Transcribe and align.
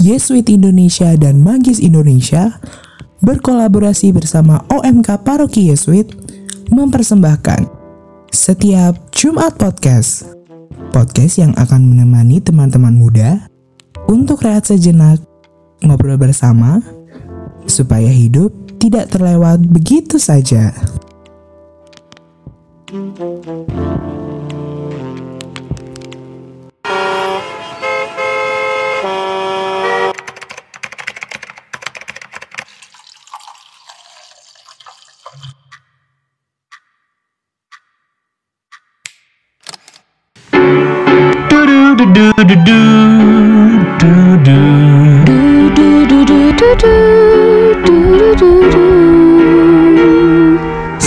Yesuit 0.00 0.48
Indonesia 0.48 1.12
dan 1.12 1.44
Magis 1.44 1.76
Indonesia 1.76 2.56
berkolaborasi 3.20 4.16
bersama 4.16 4.64
OMK 4.72 5.20
Paroki 5.20 5.68
Yesuit 5.68 6.08
mempersembahkan 6.72 7.68
setiap 8.32 8.96
Jumat 9.12 9.60
Podcast. 9.60 10.24
Podcast 10.88 11.36
yang 11.36 11.52
akan 11.52 11.92
menemani 11.92 12.40
teman-teman 12.40 12.96
muda 12.96 13.44
untuk 14.08 14.40
rehat 14.40 14.64
sejenak, 14.72 15.20
ngobrol 15.84 16.16
bersama, 16.16 16.80
supaya 17.68 18.08
hidup 18.08 18.56
tidak 18.80 19.12
terlewat 19.12 19.60
begitu 19.68 20.16
saja. 20.16 20.72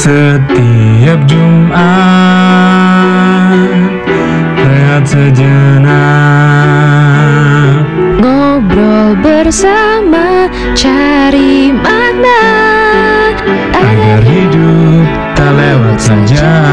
Setiap 0.04 1.20
Jumat 1.31 1.80
Rehat 4.59 5.08
sejenak. 5.08 5.88
Ngobrol 8.20 9.16
bersama, 9.23 10.52
cari 10.76 11.72
makna. 11.72 12.44
Agar 13.72 14.20
hidup 14.28 15.08
tak 15.39 15.52
lewat 15.55 15.98
saja 16.03 16.73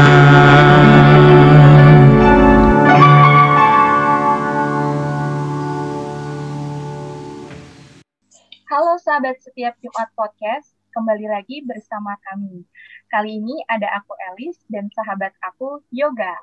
setiap 9.51 9.75
Jumat 9.83 10.07
Podcast, 10.15 10.79
kembali 10.95 11.27
lagi 11.27 11.59
bersama 11.67 12.15
kami. 12.23 12.63
Kali 13.11 13.35
ini 13.35 13.59
ada 13.67 13.99
aku 13.99 14.15
Elis 14.31 14.55
dan 14.71 14.87
sahabat 14.95 15.35
aku 15.43 15.83
Yoga. 15.91 16.39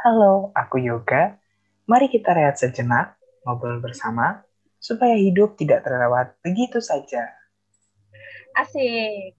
Halo, 0.00 0.48
aku 0.56 0.80
Yoga. 0.80 1.36
Mari 1.84 2.08
kita 2.08 2.32
rehat 2.32 2.56
sejenak, 2.56 3.20
ngobrol 3.44 3.84
bersama, 3.84 4.40
supaya 4.80 5.20
hidup 5.20 5.60
tidak 5.60 5.84
terlewat 5.84 6.32
begitu 6.40 6.80
saja. 6.80 7.28
Asik. 8.56 9.36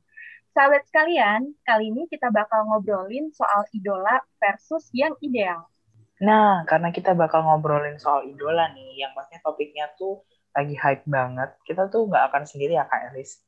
Sahabat 0.53 0.85
sekalian, 0.85 1.57
kali 1.65 1.89
ini 1.89 2.05
kita 2.05 2.29
bakal 2.29 2.69
ngobrolin 2.69 3.33
soal 3.33 3.65
idola 3.73 4.21
versus 4.37 4.93
yang 4.93 5.17
ideal. 5.25 5.73
Nah, 6.21 6.69
karena 6.69 6.93
kita 6.93 7.17
bakal 7.17 7.41
ngobrolin 7.49 7.97
soal 7.97 8.29
idola 8.29 8.69
nih, 8.77 9.01
yang 9.01 9.17
pastinya 9.17 9.41
topiknya 9.41 9.89
tuh 9.97 10.21
lagi 10.51 10.75
hype 10.75 11.07
banget, 11.07 11.49
kita 11.63 11.87
tuh 11.87 12.07
nggak 12.07 12.31
akan 12.31 12.43
sendiri 12.43 12.75
ya 12.75 12.87
Kak 12.87 13.11
Elis. 13.11 13.39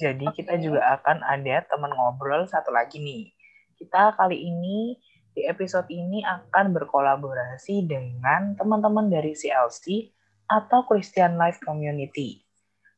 Jadi 0.00 0.24
Oke. 0.28 0.40
kita 0.40 0.56
juga 0.56 1.00
akan 1.00 1.20
ada 1.24 1.64
teman 1.68 1.92
ngobrol 1.92 2.48
satu 2.48 2.72
lagi 2.72 3.00
nih. 3.00 3.32
Kita 3.76 4.16
kali 4.16 4.36
ini 4.36 4.96
di 5.36 5.44
episode 5.44 5.88
ini 5.88 6.24
akan 6.24 6.72
berkolaborasi 6.72 7.84
dengan 7.84 8.56
teman-teman 8.56 9.08
dari 9.08 9.36
CLC 9.36 10.12
atau 10.48 10.84
Christian 10.88 11.36
Life 11.36 11.60
Community. 11.62 12.40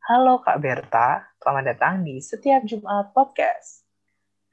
Halo 0.03 0.43
Kak 0.43 0.59
Berta, 0.59 1.23
selamat 1.39 1.65
datang 1.75 2.03
di 2.03 2.19
Setiap 2.19 2.67
Jumat 2.67 3.15
Podcast. 3.15 3.87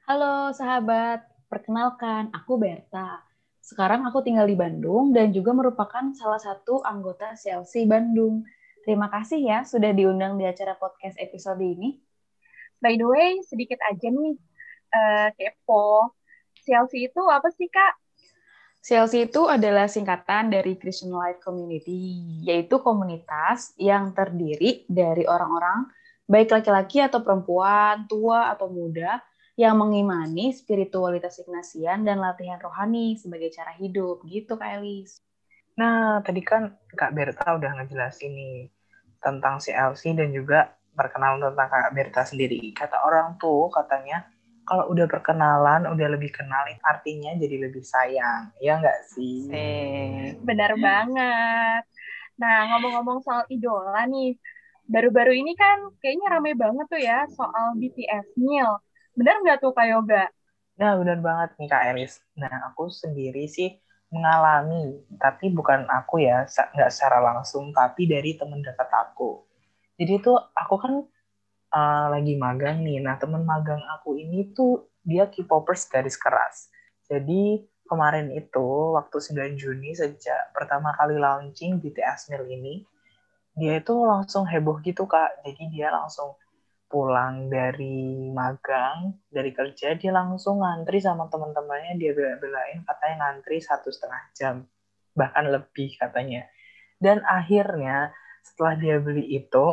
Halo 0.06 0.54
sahabat, 0.54 1.26
perkenalkan 1.50 2.30
aku 2.30 2.54
Berta. 2.58 3.26
Sekarang 3.58 4.06
aku 4.06 4.22
tinggal 4.22 4.46
di 4.46 4.54
Bandung 4.54 5.10
dan 5.10 5.34
juga 5.34 5.54
merupakan 5.54 6.10
salah 6.14 6.38
satu 6.38 6.82
anggota 6.86 7.34
CLC 7.34 7.86
Bandung. 7.86 8.42
Terima 8.80 9.12
kasih 9.12 9.40
ya 9.44 9.58
sudah 9.68 9.92
diundang 9.92 10.40
di 10.40 10.48
acara 10.48 10.72
podcast 10.80 11.20
episode 11.20 11.60
ini. 11.60 12.00
By 12.80 12.96
the 12.96 13.04
way, 13.04 13.36
sedikit 13.44 13.76
aja 13.84 14.08
nih, 14.08 14.34
eh, 14.88 15.28
kepo. 15.36 16.16
CLC 16.64 17.12
itu 17.12 17.22
apa 17.28 17.52
sih, 17.52 17.68
Kak? 17.68 18.00
CLC 18.80 19.28
itu 19.28 19.44
adalah 19.44 19.84
singkatan 19.84 20.48
dari 20.48 20.80
Christian 20.80 21.12
Life 21.12 21.44
Community, 21.44 22.40
yaitu 22.40 22.80
komunitas 22.80 23.76
yang 23.76 24.16
terdiri 24.16 24.88
dari 24.88 25.28
orang-orang, 25.28 25.84
baik 26.24 26.48
laki-laki 26.48 27.04
atau 27.04 27.20
perempuan, 27.20 28.08
tua 28.08 28.48
atau 28.48 28.72
muda, 28.72 29.20
yang 29.60 29.76
mengimani 29.76 30.56
spiritualitas 30.56 31.36
Ignasian 31.44 32.08
dan 32.08 32.16
latihan 32.16 32.56
rohani 32.56 33.20
sebagai 33.20 33.52
cara 33.52 33.76
hidup. 33.76 34.24
Gitu, 34.24 34.56
Kak 34.56 34.80
Elis. 34.80 35.20
Nah, 35.78 36.18
tadi 36.24 36.40
kan 36.42 36.74
Kak 36.90 37.12
Berta 37.14 37.54
udah 37.54 37.70
ngejelasin 37.80 38.32
nih 38.34 38.56
tentang 39.20 39.60
CLC 39.60 40.16
dan 40.16 40.32
juga 40.32 40.74
perkenalan 40.96 41.52
tentang 41.52 41.68
Kak 41.70 41.92
Berta 41.94 42.22
sendiri. 42.26 42.72
Kata 42.74 43.04
orang 43.06 43.38
tuh 43.38 43.70
katanya 43.70 44.26
kalau 44.66 44.86
udah 44.94 45.06
perkenalan, 45.10 45.82
udah 45.90 46.08
lebih 46.14 46.30
kenal, 46.30 46.62
artinya 46.86 47.34
jadi 47.34 47.66
lebih 47.66 47.82
sayang. 47.82 48.54
Ya 48.62 48.78
nggak 48.78 48.98
sih? 49.10 49.50
Benar 50.46 50.78
banget. 50.78 51.82
Nah, 52.38 52.56
ngomong-ngomong 52.70 53.18
soal 53.26 53.42
idola 53.50 54.06
nih, 54.06 54.38
baru-baru 54.86 55.34
ini 55.42 55.58
kan 55.58 55.90
kayaknya 55.98 56.38
rame 56.38 56.54
banget 56.54 56.86
tuh 56.86 57.02
ya 57.02 57.26
soal 57.34 57.74
BTS 57.76 58.38
Neil. 58.38 58.78
Benar 59.18 59.42
nggak 59.42 59.58
tuh, 59.58 59.74
Kak 59.74 59.90
Yoga? 59.90 60.30
Nah, 60.78 60.96
benar 61.02 61.18
banget 61.18 61.50
nih 61.58 61.68
Kak 61.68 61.84
Elis. 61.90 62.22
Nah, 62.38 62.70
aku 62.70 62.88
sendiri 62.94 63.50
sih 63.50 63.74
mengalami, 64.10 64.98
tapi 65.22 65.54
bukan 65.54 65.86
aku 65.86 66.22
ya, 66.22 66.44
nggak 66.46 66.90
secara 66.90 67.22
langsung, 67.22 67.70
tapi 67.70 68.10
dari 68.10 68.34
temen 68.34 68.58
dekat 68.58 68.90
aku. 68.90 69.46
Jadi 69.94 70.18
tuh 70.18 70.36
aku 70.52 70.74
kan 70.82 70.94
uh, 71.70 72.06
lagi 72.10 72.34
magang 72.34 72.82
nih. 72.82 72.98
Nah, 72.98 73.16
temen 73.16 73.46
magang 73.46 73.80
aku 73.98 74.18
ini 74.18 74.50
tuh 74.50 74.90
dia 75.06 75.30
K-popers 75.30 75.86
garis 75.86 76.18
keras. 76.18 76.68
Jadi 77.06 77.62
kemarin 77.86 78.30
itu 78.34 78.94
waktu 78.94 79.16
9 79.18 79.58
Juni 79.58 79.94
sejak 79.94 80.54
pertama 80.54 80.94
kali 80.94 81.18
launching 81.18 81.78
BTS 81.78 82.30
Meal 82.30 82.46
ini, 82.50 82.86
dia 83.54 83.78
itu 83.78 83.94
langsung 83.94 84.46
heboh 84.46 84.78
gitu 84.82 85.06
Kak. 85.06 85.42
Jadi 85.46 85.70
dia 85.70 85.90
langsung 85.90 86.34
pulang 86.90 87.46
dari 87.46 88.26
magang, 88.34 89.14
dari 89.30 89.54
kerja, 89.54 89.94
dia 89.94 90.10
langsung 90.10 90.58
ngantri 90.58 90.98
sama 90.98 91.30
teman-temannya, 91.30 91.94
dia 91.94 92.10
bela-belain 92.10 92.82
katanya 92.82 93.16
ngantri 93.30 93.62
satu 93.62 93.94
setengah 93.94 94.22
jam, 94.34 94.54
bahkan 95.14 95.46
lebih 95.46 95.94
katanya. 95.94 96.50
Dan 96.98 97.22
akhirnya 97.22 98.10
setelah 98.42 98.74
dia 98.74 98.98
beli 98.98 99.22
itu, 99.38 99.66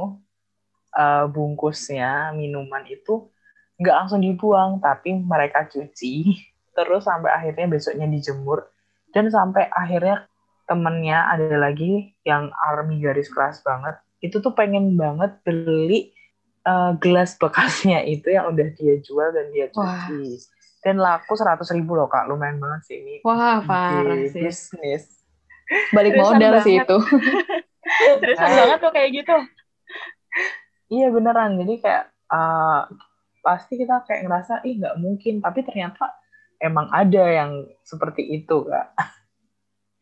eh, 0.94 1.25
bungkusnya 1.25 2.38
minuman 2.38 2.85
itu 2.85 3.34
nggak 3.81 3.95
langsung 3.97 4.22
dibuang, 4.22 4.78
tapi 4.78 5.17
mereka 5.17 5.66
cuci, 5.66 6.38
terus 6.78 7.09
sampai 7.09 7.34
akhirnya 7.34 7.66
besoknya 7.66 8.05
dijemur, 8.05 8.69
dan 9.09 9.34
sampai 9.34 9.66
akhirnya 9.73 10.29
temennya 10.69 11.34
ada 11.34 11.57
lagi 11.57 12.13
yang 12.22 12.53
army 12.69 13.01
garis 13.01 13.34
keras 13.34 13.66
banget, 13.66 13.97
itu 14.22 14.38
tuh 14.38 14.53
pengen 14.53 14.94
banget 14.94 15.34
beli 15.41 16.13
eh, 16.67 16.91
gelas 17.00 17.35
bekasnya 17.35 18.03
itu 18.03 18.28
yang 18.28 18.51
udah 18.51 18.67
dia 18.73 19.00
jual 19.00 19.31
dan 19.31 19.47
dia 19.50 19.72
cuci. 19.72 20.35
Dan 20.78 20.99
laku 20.99 21.34
100 21.34 21.64
ribu 21.73 21.96
loh 21.96 22.05
kak, 22.05 22.28
lumayan 22.28 22.59
banget 22.59 22.81
sih 22.85 22.96
ini. 22.99 23.16
Wah, 23.23 23.59
parah 23.59 24.16
sih. 24.28 24.40
bisnis. 24.40 25.03
Balik 25.91 26.16
Seriusan 26.16 26.37
modal 26.37 26.53
sih 26.61 26.75
banget. 26.75 26.85
itu. 26.85 26.97
Seriusan 28.22 28.46
Nah. 28.46 28.55
banget 28.58 28.78
tuh 28.79 28.91
kayak 28.91 29.09
gitu. 29.14 29.37
Iya 30.87 31.08
beneran, 31.09 31.59
jadi 31.59 31.73
kayak 31.81 32.03
eh, 32.29 32.81
pasti 33.41 33.73
kita 33.75 34.03
kayak 34.03 34.22
ngerasa, 34.23 34.53
ih 34.63 34.75
nggak 34.78 34.96
mungkin, 34.97 35.40
tapi 35.40 35.59
ternyata 35.61 36.16
emang 36.58 36.87
ada 36.90 37.23
yang 37.28 37.52
seperti 37.81 38.23
itu 38.23 38.63
kak. 38.63 38.87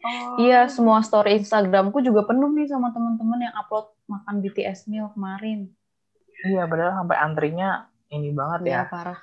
Oh. 0.02 0.38
Iya, 0.38 0.70
semua 0.70 1.02
story 1.02 1.42
Instagramku 1.42 1.98
juga 2.00 2.22
penuh 2.24 2.54
nih 2.54 2.70
sama 2.70 2.94
teman-teman 2.94 3.42
yang 3.42 3.56
upload 3.56 3.90
makan 4.06 4.38
BTS 4.38 4.86
meal 4.86 5.10
kemarin. 5.10 5.74
Iya 6.44 6.64
bener 6.68 6.92
sampai 6.92 7.18
antrinya 7.18 7.70
ini 8.12 8.30
banget 8.36 8.62
ya, 8.68 8.80
Iya, 8.84 8.92
parah. 8.92 9.20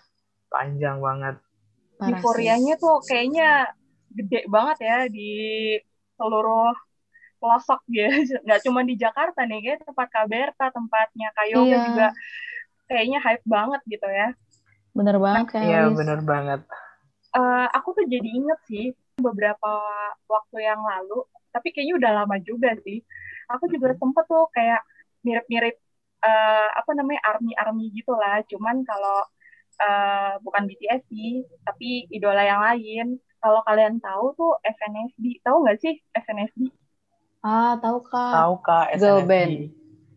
panjang 0.52 0.96
banget. 0.98 1.34
parah 2.00 2.08
sih. 2.08 2.12
Euforianya 2.16 2.74
tuh 2.80 2.94
kayaknya 3.04 3.48
gede 4.12 4.38
banget 4.48 4.78
ya 4.88 4.96
di 5.08 5.30
seluruh 6.18 6.72
pelosok 7.40 7.80
gitu. 7.90 8.10
Nggak 8.46 8.60
cuma 8.66 8.80
di 8.86 8.94
Jakarta 8.98 9.40
nih, 9.46 9.58
kayak 9.64 9.78
tempat 9.86 10.08
Kaberta, 10.10 10.66
tempatnya 10.72 11.28
Kayoga 11.36 11.66
Iya. 11.66 11.78
juga 11.86 12.06
kayaknya 12.90 13.18
hype 13.24 13.44
banget 13.46 13.80
gitu 13.88 14.08
ya. 14.08 14.28
Bener 14.92 15.16
banget 15.16 15.46
kayak 15.56 15.66
Iya 15.66 15.80
bener 15.92 16.18
banget. 16.26 16.60
Eh, 17.32 17.66
aku 17.72 17.88
tuh 17.96 18.04
jadi 18.04 18.28
inget 18.28 18.60
sih 18.68 18.84
beberapa 19.16 19.70
waktu 20.28 20.56
yang 20.68 20.80
lalu, 20.84 21.24
tapi 21.54 21.72
kayaknya 21.72 21.94
udah 21.96 22.12
lama 22.24 22.36
juga 22.44 22.76
sih. 22.84 23.00
Aku 23.48 23.68
juga 23.72 23.96
sempet 23.96 24.24
tuh 24.28 24.44
kayak 24.52 24.80
mirip-mirip 25.24 25.76
eh, 26.24 26.68
apa 26.80 26.90
namanya 26.98 27.20
army-army 27.30 27.84
gitu 27.98 28.12
lah. 28.16 28.42
Cuman 28.50 28.76
kalau 28.88 29.16
eh, 29.82 30.32
bukan 30.44 30.62
BTS 30.68 31.02
sih, 31.10 31.30
tapi 31.66 32.06
idola 32.16 32.42
yang 32.46 32.62
lain. 32.62 33.06
Kalau 33.42 33.60
kalian 33.66 33.98
tahu 33.98 34.24
tuh 34.38 34.52
SNSD, 34.62 35.42
tahu 35.46 35.56
nggak 35.66 35.78
sih 35.82 35.94
SNSD? 36.14 36.70
Ah, 37.42 37.74
tahu 37.82 37.98
Kak. 38.10 38.30
Tahu 38.34 38.54
Kak 38.66 38.86
Girl 38.98 39.20
SNSD. 39.20 39.30
band. 39.30 39.54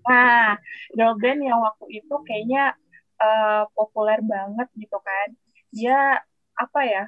Nah, 0.09 0.57
girl 0.97 1.15
band 1.21 1.41
yang 1.49 1.59
waktu 1.67 1.85
itu 1.99 2.15
kayaknya 2.27 2.61
eh, 3.21 3.63
populer 3.75 4.19
banget 4.33 4.67
gitu 4.81 4.97
kan. 5.07 5.27
Dia 5.75 6.21
apa 6.63 6.79
ya? 6.85 7.03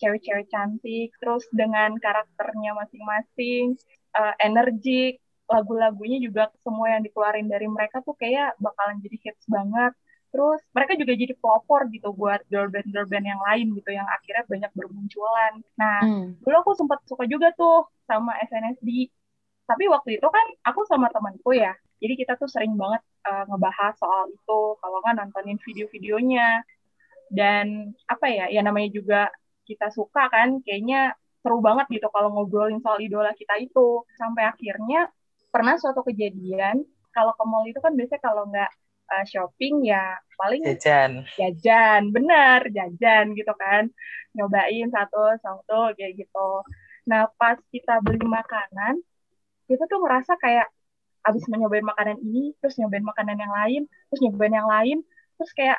Cewek-cewek 0.00 0.46
cantik, 0.52 1.08
terus 1.20 1.44
dengan 1.52 1.90
karakternya 2.04 2.70
masing-masing, 2.80 3.76
eh, 4.18 4.34
energik, 4.46 5.20
lagu-lagunya 5.50 6.18
juga 6.22 6.42
semua 6.64 6.86
yang 6.94 7.02
dikeluarin 7.06 7.46
dari 7.50 7.66
mereka 7.66 7.96
tuh 8.06 8.14
kayak 8.22 8.54
bakalan 8.62 8.96
jadi 9.04 9.16
hits 9.24 9.44
banget. 9.50 9.92
Terus 10.30 10.60
mereka 10.70 10.94
juga 10.94 11.12
jadi 11.18 11.34
pelopor 11.42 11.80
gitu 11.90 12.08
buat 12.14 12.40
girl 12.50 12.70
band-girl 12.70 13.06
band 13.10 13.26
yang 13.26 13.42
lain 13.42 13.66
gitu 13.74 13.90
yang 13.98 14.06
akhirnya 14.06 14.44
banyak 14.46 14.72
bermunculan. 14.78 15.52
Nah, 15.74 15.96
Hmm. 16.06 16.38
dulu 16.42 16.56
aku 16.62 16.72
sempat 16.78 17.02
suka 17.10 17.24
juga 17.26 17.50
tuh 17.58 17.90
sama 18.06 18.32
SNSD. 18.46 19.10
Tapi 19.66 19.84
waktu 19.90 20.18
itu 20.18 20.26
kan 20.30 20.46
aku 20.66 20.80
sama 20.86 21.06
temanku 21.14 21.50
ya. 21.54 21.74
Jadi 22.02 22.14
kita 22.20 22.32
tuh 22.40 22.46
sering 22.50 22.74
banget 22.78 23.02
uh, 23.26 23.44
ngebahas 23.50 23.94
soal 23.98 24.30
itu. 24.30 24.60
Kalau 24.80 24.96
nggak 25.02 25.14
nontonin 25.18 25.58
video-videonya. 25.66 26.62
Dan 27.30 27.94
apa 28.10 28.26
ya, 28.26 28.44
ya 28.50 28.60
namanya 28.66 28.90
juga 28.90 29.20
kita 29.68 29.90
suka 29.94 30.26
kan. 30.34 30.62
Kayaknya 30.66 31.14
seru 31.42 31.58
banget 31.62 31.86
gitu 31.94 32.06
kalau 32.14 32.28
ngobrolin 32.34 32.82
soal 32.82 32.98
idola 33.02 33.30
kita 33.34 33.54
itu. 33.62 34.02
Sampai 34.18 34.46
akhirnya 34.50 35.10
pernah 35.50 35.74
suatu 35.76 36.00
kejadian. 36.06 36.82
Kalau 37.10 37.34
ke 37.34 37.44
mall 37.44 37.66
itu 37.66 37.82
kan 37.82 37.92
biasanya 37.98 38.22
kalau 38.22 38.46
nggak 38.46 38.70
uh, 39.10 39.24
shopping 39.26 39.90
ya 39.90 40.14
paling 40.38 40.62
Jajan. 40.62 41.26
jajan, 41.36 42.14
bener 42.14 42.70
jajan 42.70 43.34
gitu 43.34 43.52
kan, 43.58 43.90
nyobain 44.32 44.88
satu 44.88 45.36
satu 45.42 45.92
kayak 45.98 46.16
gitu. 46.16 46.50
Nah 47.10 47.28
pas 47.34 47.58
kita 47.74 47.98
beli 48.00 48.22
makanan, 48.22 49.02
kita 49.66 49.84
tuh 49.90 49.98
ngerasa 50.00 50.38
kayak 50.38 50.70
abis 51.26 51.44
nyobain 51.52 51.84
makanan 51.84 52.16
ini, 52.24 52.56
terus 52.62 52.80
nyobain 52.80 53.04
makanan 53.04 53.36
yang 53.36 53.52
lain, 53.52 53.82
terus 54.08 54.20
nyobain 54.24 54.54
yang 54.54 54.70
lain, 54.70 54.98
terus 55.36 55.52
kayak 55.52 55.78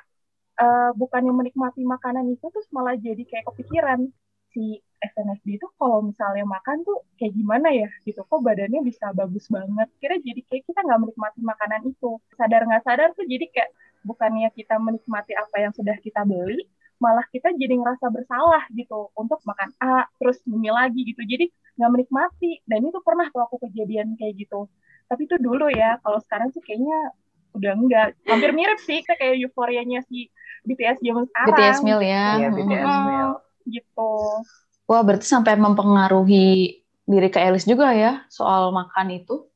eh, 0.61 0.91
bukannya 0.93 1.33
menikmati 1.33 1.81
makanan 1.81 2.29
itu, 2.29 2.45
terus 2.53 2.69
malah 2.69 2.93
jadi 2.93 3.23
kayak 3.25 3.49
kepikiran 3.49 4.13
si 4.53 4.79
SNSD 5.01 5.57
itu 5.57 5.67
kalau 5.79 6.05
misalnya 6.05 6.45
makan 6.45 6.77
tuh 6.87 6.97
kayak 7.17 7.33
gimana 7.39 7.67
ya 7.73 7.87
gitu? 8.07 8.21
Kok 8.29 8.41
badannya 8.47 8.81
bisa 8.85 9.05
bagus 9.17 9.45
banget? 9.49 9.87
Kira 10.01 10.15
jadi 10.21 10.41
kayak 10.47 10.63
kita 10.69 10.79
nggak 10.85 10.99
menikmati 11.03 11.39
makanan 11.41 11.81
itu. 11.89 12.09
Sadar 12.37 12.61
nggak 12.69 12.83
sadar 12.85 13.09
tuh 13.17 13.25
jadi 13.25 13.45
kayak 13.53 13.69
bukannya 14.05 14.49
kita 14.57 14.75
menikmati 14.81 15.33
apa 15.37 15.55
yang 15.61 15.73
sudah 15.77 15.95
kita 16.01 16.21
beli 16.25 16.65
malah 17.01 17.25
kita 17.33 17.49
jadi 17.57 17.73
ngerasa 17.81 18.13
bersalah 18.13 18.63
gitu 18.77 19.09
untuk 19.17 19.41
makan 19.41 19.73
A 19.81 20.05
terus 20.21 20.37
nyemil 20.45 20.73
lagi 20.77 21.01
gitu. 21.09 21.21
Jadi 21.25 21.49
nggak 21.81 21.91
menikmati. 21.97 22.61
Dan 22.69 22.85
itu 22.85 22.99
pernah 23.01 23.25
tuh 23.33 23.41
aku 23.41 23.57
kejadian 23.65 24.13
kayak 24.21 24.37
gitu. 24.37 24.69
Tapi 25.09 25.21
itu 25.25 25.35
dulu 25.41 25.65
ya 25.73 25.97
kalau 26.05 26.21
sekarang 26.21 26.53
sih 26.53 26.61
kayaknya 26.61 27.09
udah 27.51 27.73
enggak 27.75 28.07
hampir 28.29 28.51
mirip 28.55 28.79
sih 28.79 29.03
kayak 29.03 29.19
kayak 29.19 29.35
euforianya 29.43 29.99
si 30.07 30.31
BTS 30.63 31.01
zaman 31.03 31.25
sekarang. 31.27 31.51
BTS 31.51 31.79
Meal 31.83 32.01
ya. 32.05 32.23
Iya, 32.37 32.47
Hmm. 32.47 32.57
BTS 32.57 32.85
Hmm, 32.85 33.05
meal. 33.09 33.31
Gitu 33.67 34.43
Wah, 34.89 35.01
berarti 35.07 35.23
sampai 35.23 35.55
mempengaruhi 35.55 36.77
diri 37.07 37.27
Kak 37.31 37.43
Elis 37.47 37.65
juga 37.67 37.91
ya 37.95 38.23
soal 38.27 38.71
makan 38.75 39.07
itu. 39.15 39.47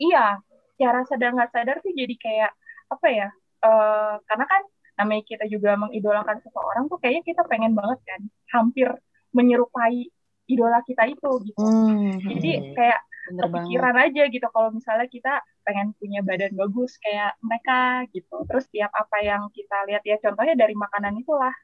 iya 0.00 0.38
secara 0.74 1.06
sadar 1.06 1.30
nggak 1.36 1.50
sadar 1.54 1.76
sih 1.84 1.92
jadi 1.94 2.14
kayak 2.18 2.50
apa 2.90 3.06
ya 3.10 3.28
eh, 3.64 4.12
karena 4.28 4.44
kan 4.52 4.62
namanya 4.98 5.22
kita 5.26 5.44
juga 5.50 5.74
mengidolakan 5.78 6.38
seseorang 6.44 6.84
tuh 6.90 6.98
kayaknya 7.02 7.22
kita 7.26 7.42
pengen 7.50 7.72
banget 7.78 7.98
kan 8.06 8.20
hampir 8.54 8.88
menyerupai 9.34 10.10
idola 10.46 10.78
kita 10.86 11.02
itu 11.10 11.30
gitu 11.48 11.58
Hmm. 11.58 12.18
jadi 12.30 12.50
Hmm. 12.60 12.74
kayak 12.78 13.00
Bener 13.24 13.40
banget. 13.40 13.42
kepikiran 13.50 13.96
aja 14.04 14.22
gitu 14.28 14.46
kalau 14.52 14.68
misalnya 14.70 15.06
kita 15.08 15.32
pengen 15.64 15.96
punya 15.96 16.20
badan 16.20 16.52
bagus 16.60 16.92
kayak 17.00 17.32
mereka 17.40 18.04
gitu 18.12 18.34
terus 18.46 18.64
tiap 18.68 18.92
apa 18.92 19.16
yang 19.24 19.42
kita 19.50 19.76
lihat 19.88 20.02
ya 20.04 20.16
contohnya 20.20 20.54
dari 20.54 20.74
makanan 20.76 21.14
itulah 21.18 21.54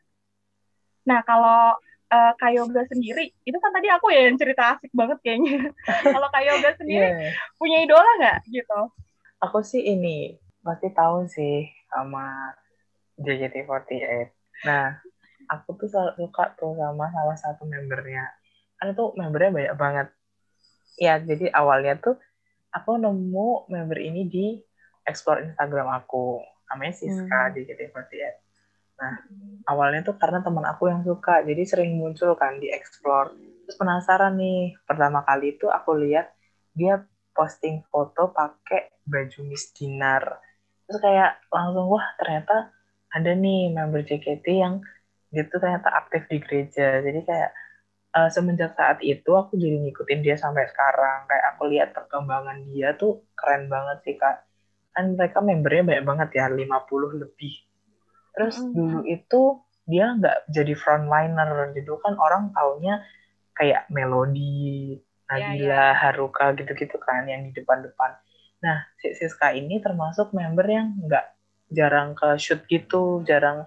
nah 1.02 1.20
kalau 1.20 1.76
eh, 2.06 2.32
Kak 2.34 2.50
Yoga 2.50 2.82
sendiri 2.84 3.30
itu 3.40 3.56
kan 3.56 3.70
tadi 3.70 3.88
aku 3.88 4.10
ya 4.10 4.26
yang 4.26 4.36
cerita 4.36 4.74
asik 4.74 4.90
banget 4.90 5.18
kayaknya 5.20 5.70
kalau 6.14 6.28
Kak 6.28 6.42
Yoga 6.42 6.70
sendiri 6.74 7.08
Iya. 7.08 7.30
punya 7.54 7.78
idola 7.80 8.10
nggak 8.18 8.38
gitu 8.46 8.80
Aku 9.40 9.64
sih 9.64 9.80
ini 9.80 10.36
pasti 10.60 10.92
tahu 10.92 11.24
sih 11.24 11.64
sama 11.88 12.52
JKT48. 13.16 14.28
Nah, 14.64 15.00
aku 15.46 15.76
tuh 15.76 15.88
selalu 15.88 16.12
suka 16.20 16.52
tuh 16.54 16.76
sama 16.76 17.08
salah 17.08 17.36
satu 17.36 17.64
membernya. 17.64 18.28
Kan 18.76 18.92
itu 18.92 19.04
membernya 19.12 19.48
banyak 19.50 19.74
banget. 19.76 20.06
Ya, 20.96 21.16
jadi 21.16 21.48
awalnya 21.50 21.96
tuh 21.96 22.20
aku 22.70 22.96
nemu 22.96 23.68
member 23.68 23.96
ini 23.96 24.24
di 24.24 24.46
explore 25.02 25.40
Instagram 25.42 25.88
aku. 25.88 26.44
Namanya 26.68 26.92
Siska 26.94 27.40
Hmm. 27.48 27.52
JKT48. 27.56 28.39
Nah, 29.00 29.16
awalnya 29.70 30.00
tuh 30.12 30.16
karena 30.20 30.44
teman 30.44 30.64
aku 30.68 30.92
yang 30.92 31.00
suka, 31.00 31.40
jadi 31.48 31.62
sering 31.64 31.96
muncul 31.96 32.36
kan 32.36 32.60
di 32.60 32.68
explore. 32.68 33.32
Terus 33.64 33.76
penasaran 33.80 34.36
nih, 34.36 34.76
pertama 34.84 35.24
kali 35.24 35.56
itu 35.56 35.66
aku 35.72 35.96
lihat 35.96 36.26
dia 36.76 37.00
posting 37.32 37.80
foto 37.88 38.28
pakai 38.34 38.92
baju 39.08 39.40
Miss 39.48 39.72
Dinar. 39.72 40.24
Terus 40.84 40.98
kayak 41.00 41.40
langsung, 41.48 41.86
wah 41.88 42.06
ternyata 42.20 42.68
ada 43.10 43.30
nih 43.34 43.72
member 43.72 44.02
JKT 44.04 44.46
yang 44.52 44.74
dia 45.32 45.46
tuh 45.46 45.58
ternyata 45.62 45.88
aktif 45.96 46.26
di 46.28 46.38
gereja. 46.42 47.00
Jadi 47.00 47.20
kayak 47.24 47.50
eh, 48.18 48.30
semenjak 48.34 48.74
saat 48.76 48.98
itu 49.00 49.30
aku 49.32 49.56
jadi 49.56 49.80
ngikutin 49.80 50.20
dia 50.26 50.36
sampai 50.36 50.66
sekarang. 50.68 51.24
Kayak 51.30 51.46
aku 51.56 51.62
lihat 51.72 51.88
perkembangan 51.96 52.58
dia 52.68 52.92
tuh 52.98 53.24
keren 53.38 53.70
banget 53.72 53.98
sih 54.04 54.14
kak. 54.20 54.44
Kan 54.92 55.14
mereka 55.16 55.38
membernya 55.40 55.82
banyak 55.86 56.04
banget 56.04 56.28
ya, 56.36 56.44
50 56.50 57.16
lebih. 57.22 57.69
Terus 58.36 58.56
Mm-mm. 58.58 58.74
dulu 58.74 59.00
itu 59.06 59.42
dia 59.86 60.14
nggak 60.14 60.50
jadi 60.50 60.74
frontliner. 60.78 61.74
Jadi 61.74 61.90
kan 62.02 62.14
orang 62.16 62.54
taunya 62.54 63.02
kayak 63.58 63.90
Melody, 63.92 64.96
Nabila, 65.28 65.94
Haruka 65.94 66.54
gitu-gitu 66.56 66.96
kan 66.98 67.26
yang 67.28 67.46
di 67.46 67.52
depan-depan. 67.54 68.10
Nah, 68.60 68.76
si 69.00 69.12
Siska 69.16 69.52
ini 69.56 69.80
termasuk 69.80 70.32
member 70.36 70.66
yang 70.68 70.96
nggak 71.06 71.26
jarang 71.70 72.18
ke 72.18 72.36
shoot 72.36 72.66
gitu, 72.66 73.22
jarang 73.24 73.66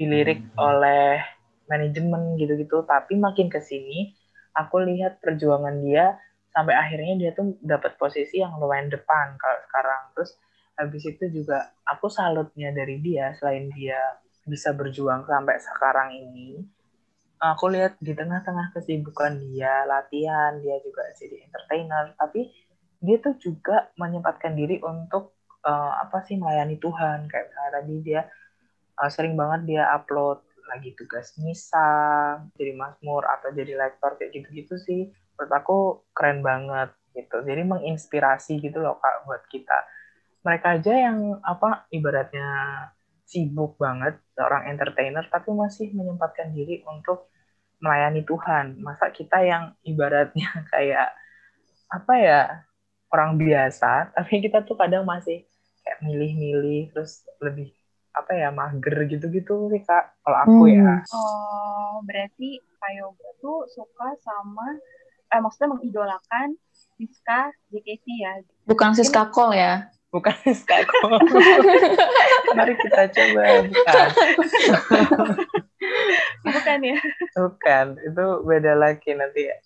dilirik 0.00 0.42
oleh 0.58 1.22
manajemen 1.70 2.34
gitu-gitu. 2.40 2.82
Tapi 2.88 3.16
makin 3.20 3.52
ke 3.52 3.60
sini, 3.60 4.12
aku 4.56 4.82
lihat 4.84 5.20
perjuangan 5.20 5.80
dia 5.84 6.18
sampai 6.54 6.74
akhirnya 6.78 7.14
dia 7.18 7.30
tuh 7.34 7.58
dapat 7.58 7.98
posisi 7.98 8.38
yang 8.38 8.56
lumayan 8.58 8.88
depan 8.90 9.34
kalau 9.38 9.58
sekarang. 9.66 10.02
Terus 10.14 10.30
habis 10.74 11.06
itu 11.06 11.24
juga 11.30 11.70
aku 11.86 12.10
salutnya 12.10 12.74
dari 12.74 12.98
dia 12.98 13.30
selain 13.38 13.70
dia 13.70 13.98
bisa 14.44 14.74
berjuang 14.76 15.24
sampai 15.24 15.56
sekarang 15.62 16.10
ini. 16.14 16.60
Aku 17.40 17.68
lihat 17.68 18.00
di 18.00 18.16
tengah-tengah 18.16 18.72
kesibukan 18.72 19.36
dia, 19.36 19.84
latihan, 19.84 20.56
dia 20.64 20.80
juga 20.80 21.04
jadi 21.12 21.44
entertainer, 21.44 22.16
tapi 22.16 22.48
dia 23.04 23.20
tuh 23.20 23.36
juga 23.36 23.92
menyempatkan 24.00 24.56
diri 24.56 24.80
untuk 24.80 25.36
eh, 25.60 25.92
apa 26.00 26.24
sih 26.24 26.40
melayani 26.40 26.80
Tuhan. 26.80 27.28
Kayak 27.28 27.52
misalnya 27.52 27.72
tadi 27.80 27.94
dia 28.00 28.22
eh, 28.96 29.10
sering 29.12 29.34
banget 29.36 29.60
dia 29.68 29.84
upload 29.92 30.40
lagi 30.64 30.96
tugas 30.96 31.36
misa 31.44 32.40
jadi 32.56 32.72
masmur 32.72 33.20
atau 33.28 33.52
jadi 33.52 33.76
lektor 33.76 34.16
kayak 34.16 34.32
gitu-gitu 34.32 34.74
sih. 34.80 35.12
Menurut 35.36 35.52
aku 35.52 35.76
keren 36.16 36.40
banget 36.40 36.96
gitu. 37.12 37.44
Jadi 37.44 37.62
menginspirasi 37.68 38.56
gitu 38.64 38.80
loh 38.80 38.96
kak 38.98 39.28
buat 39.28 39.44
kita 39.52 39.84
mereka 40.44 40.76
aja 40.76 40.92
yang 40.92 41.40
apa 41.40 41.88
ibaratnya 41.88 42.48
sibuk 43.24 43.80
banget 43.80 44.20
seorang 44.36 44.68
entertainer 44.68 45.24
tapi 45.32 45.50
masih 45.56 45.90
menyempatkan 45.96 46.52
diri 46.52 46.84
untuk 46.84 47.32
melayani 47.80 48.22
Tuhan 48.22 48.78
masa 48.78 49.08
kita 49.10 49.40
yang 49.40 49.72
ibaratnya 49.82 50.48
kayak 50.72 51.16
apa 51.88 52.14
ya 52.20 52.40
orang 53.10 53.40
biasa 53.40 54.12
tapi 54.12 54.44
kita 54.44 54.62
tuh 54.62 54.76
kadang 54.76 55.08
masih 55.08 55.48
kayak 55.84 55.98
milih-milih 56.04 56.92
terus 56.92 57.24
lebih 57.40 57.72
apa 58.14 58.30
ya 58.36 58.48
mager 58.54 59.10
gitu-gitu 59.10 59.72
sih 59.74 59.82
kak 59.82 60.14
kalau 60.22 60.38
aku 60.38 60.64
ya 60.70 61.02
Oh, 61.94 62.02
berarti 62.02 62.58
Kak 62.84 62.92
Yoga 62.98 63.28
tuh 63.38 63.64
suka 63.70 64.12
sama, 64.20 64.76
eh, 65.30 65.40
maksudnya 65.40 65.78
mengidolakan 65.78 66.58
Siska 66.98 67.54
JKT 67.70 68.06
ya. 68.18 68.32
Bukan 68.66 68.92
Siska 68.98 69.30
Kol 69.30 69.54
ya. 69.54 69.88
Bukan 70.14 70.34
Siska 70.46 70.78
kok 70.86 71.02
mari 72.54 72.74
kita 72.78 73.02
coba 73.10 73.42
bukan 73.66 74.06
Bukan 76.44 76.78
ya? 76.80 76.98
bukan 77.36 77.86
itu 78.00 78.24
beda 78.46 78.72
lagi 78.78 79.10
nanti. 79.12 79.50
Ya 79.50 79.56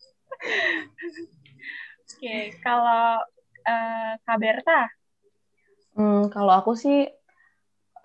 Oke, 2.09 2.50
kalau 2.59 3.23
eh, 3.62 4.19
Kak 4.26 4.38
Berta, 4.43 4.90
Hmm, 5.99 6.31
kalau 6.31 6.55
aku 6.55 6.78
sih 6.78 7.11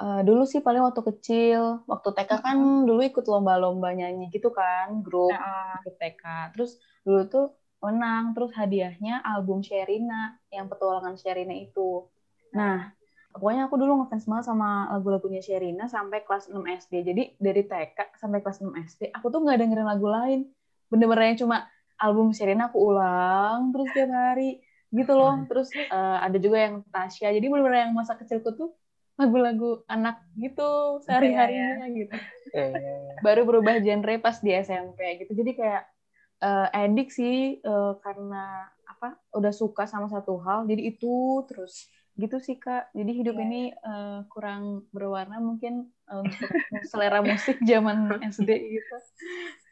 eh, 0.02 0.22
dulu 0.26 0.50
sih 0.50 0.62
paling 0.66 0.82
waktu 0.82 1.02
kecil, 1.14 1.86
waktu 1.86 2.10
TK 2.10 2.32
kan 2.42 2.58
dulu 2.90 3.02
ikut 3.06 3.26
lomba-lomba 3.26 3.94
nyanyi 3.94 4.30
gitu 4.34 4.50
kan, 4.50 5.02
grup 5.06 5.34
Nah, 5.34 5.78
ikut 5.86 5.96
TK. 6.02 6.24
Terus 6.58 6.82
dulu 7.06 7.22
tuh 7.30 7.46
menang, 7.86 8.34
terus 8.34 8.50
hadiahnya 8.58 9.22
album 9.22 9.62
Sherina 9.62 10.38
yang 10.50 10.70
petualangan 10.70 11.18
Sherina 11.18 11.54
itu. 11.54 12.10
Nah, 12.54 12.94
pokoknya 13.34 13.66
aku 13.68 13.76
dulu 13.82 14.06
ngefans 14.06 14.30
banget 14.30 14.46
sama 14.46 14.88
lagu-lagunya 14.94 15.42
Sherina 15.42 15.90
sampai 15.90 16.22
kelas 16.22 16.54
6 16.54 16.64
SD. 16.64 16.94
Jadi 17.02 17.24
dari 17.42 17.62
TK 17.66 18.18
sampai 18.22 18.40
kelas 18.46 18.62
6 18.62 18.74
SD, 18.78 19.10
aku 19.10 19.34
tuh 19.34 19.42
nggak 19.42 19.58
dengerin 19.60 19.88
lagu 19.90 20.08
lain. 20.08 20.40
Bener-bener 20.88 21.34
yang 21.34 21.40
cuma 21.42 21.66
album 21.98 22.30
Sherina 22.32 22.70
aku 22.70 22.78
ulang 22.94 23.74
terus 23.74 23.90
tiap 23.92 24.14
hari 24.14 24.62
gitu 24.94 25.14
loh. 25.18 25.44
Terus 25.50 25.74
eh, 25.74 26.18
ada 26.22 26.38
juga 26.38 26.58
yang 26.62 26.86
Tasya. 26.94 27.34
Jadi 27.34 27.46
bener-bener 27.50 27.90
yang 27.90 27.94
masa 27.98 28.14
kecilku 28.14 28.54
tuh 28.54 28.70
lagu-lagu 29.18 29.86
anak 29.90 30.22
gitu 30.38 31.02
sehari-harinya 31.06 31.86
gitu. 31.90 32.18
Iya, 32.54 32.66
iya, 32.70 32.94
iya. 33.02 33.14
Baru 33.22 33.50
berubah 33.50 33.82
genre 33.82 34.14
pas 34.22 34.38
di 34.42 34.54
SMP 34.54 35.26
gitu. 35.26 35.34
Jadi 35.34 35.52
kayak 35.58 35.84
eh, 36.44 36.68
edik 36.86 37.10
sih 37.10 37.58
eh, 37.62 37.94
karena 38.06 38.70
apa 38.84 39.20
udah 39.36 39.52
suka 39.52 39.84
sama 39.84 40.08
satu 40.08 40.40
hal 40.40 40.64
jadi 40.64 40.96
itu 40.96 41.44
terus 41.50 41.92
gitu 42.18 42.38
sih 42.40 42.58
kak. 42.62 42.94
Jadi 42.94 43.12
hidup 43.12 43.36
Iya. 43.38 43.44
ini 43.46 43.62
eh, 43.74 44.20
kurang 44.30 44.86
berwarna 44.94 45.42
mungkin 45.42 45.90
eh, 46.10 46.20
untuk 46.22 46.50
selera 46.92 47.20
musik 47.26 47.58
zaman 47.66 48.22
SD 48.22 48.50
gitu. 48.80 48.96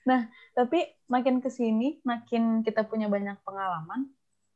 Nah 0.10 0.28
tapi 0.58 0.84
makin 1.08 1.40
ke 1.40 1.50
sini 1.54 2.02
makin 2.02 2.66
kita 2.66 2.84
punya 2.90 3.08
banyak 3.08 3.38
pengalaman 3.46 4.10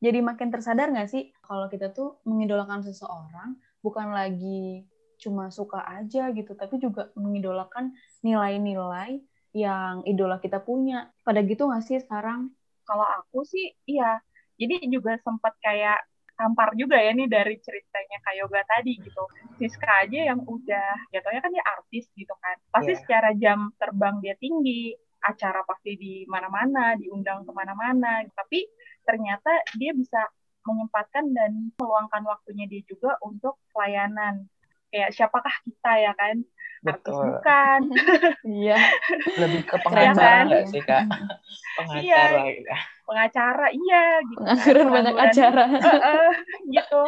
jadi 0.04 0.20
makin 0.20 0.52
tersadar 0.52 0.92
nggak 0.92 1.08
sih 1.08 1.32
kalau 1.40 1.72
kita 1.72 1.90
tuh 1.96 2.20
mengidolakan 2.28 2.84
seseorang 2.84 3.56
bukan 3.80 4.12
lagi 4.12 4.84
cuma 5.16 5.48
suka 5.48 5.80
aja 5.88 6.30
gitu 6.36 6.52
tapi 6.60 6.78
juga 6.84 7.10
mengidolakan 7.16 7.96
nilai-nilai 8.22 9.24
yang 9.56 10.04
idola 10.04 10.44
kita 10.44 10.60
punya. 10.60 11.16
Pada 11.24 11.40
gitu 11.48 11.72
nggak 11.72 11.84
sih 11.88 11.98
sekarang? 12.04 12.52
Kalau 12.84 13.08
aku 13.08 13.48
sih 13.48 13.72
iya. 13.88 14.20
Jadi 14.60 14.88
juga 14.92 15.16
sempat 15.24 15.56
kayak 15.64 16.04
tampar 16.36 16.76
juga 16.76 17.00
ya 17.00 17.16
nih 17.16 17.28
dari 17.32 17.56
ceritanya 17.64 18.18
Kak 18.24 18.36
Yoga 18.36 18.62
tadi 18.68 19.00
gitu. 19.00 19.24
Siska 19.60 20.08
aja 20.08 20.36
yang 20.36 20.44
udah 20.44 21.10
jatuhnya 21.12 21.42
kan 21.42 21.52
dia 21.52 21.66
artis 21.66 22.06
gitu 22.14 22.36
kan. 22.40 22.56
Pasti 22.72 22.94
Iya. 22.94 23.00
secara 23.02 23.30
jam 23.40 23.72
terbang 23.80 24.20
dia 24.20 24.36
tinggi 24.36 24.92
acara 25.26 25.66
pasti 25.66 25.98
di 25.98 26.14
mana-mana 26.30 26.94
diundang 27.00 27.48
ke 27.48 27.52
mana-mana. 27.56 28.22
Tapi 28.36 28.68
ternyata 29.08 29.52
dia 29.80 29.96
bisa 29.96 30.22
menyempatkan 30.66 31.30
dan 31.32 31.72
meluangkan 31.78 32.24
waktunya 32.26 32.66
dia 32.68 32.82
juga 32.86 33.16
untuk 33.24 33.58
pelayanan. 33.72 34.46
Kayak 34.92 35.14
siapakah 35.16 35.56
kita 35.66 35.92
ya 36.04 36.14
kan 36.14 36.44
artis 36.86 37.18
Betul. 37.18 37.26
bukan 37.26 37.82
iya 38.58 38.78
Lebih 39.42 39.62
ke 39.70 39.78
Keren 39.90 40.14
pengacara 40.14 40.18
banget. 40.18 40.48
nggak 40.48 40.64
sih 40.72 40.82
kak? 40.86 41.04
Pengacara 41.78 42.42
gitu. 42.56 42.70
pengacara 43.06 43.66
iya 43.70 44.02
gitu 44.26 44.42
kan. 44.42 44.58
pengangguran 44.58 44.88
banyak 44.96 45.16
Pengangguran 45.16 45.30
acara 45.30 45.64
Heeh, 45.86 46.30
gitu. 46.74 47.02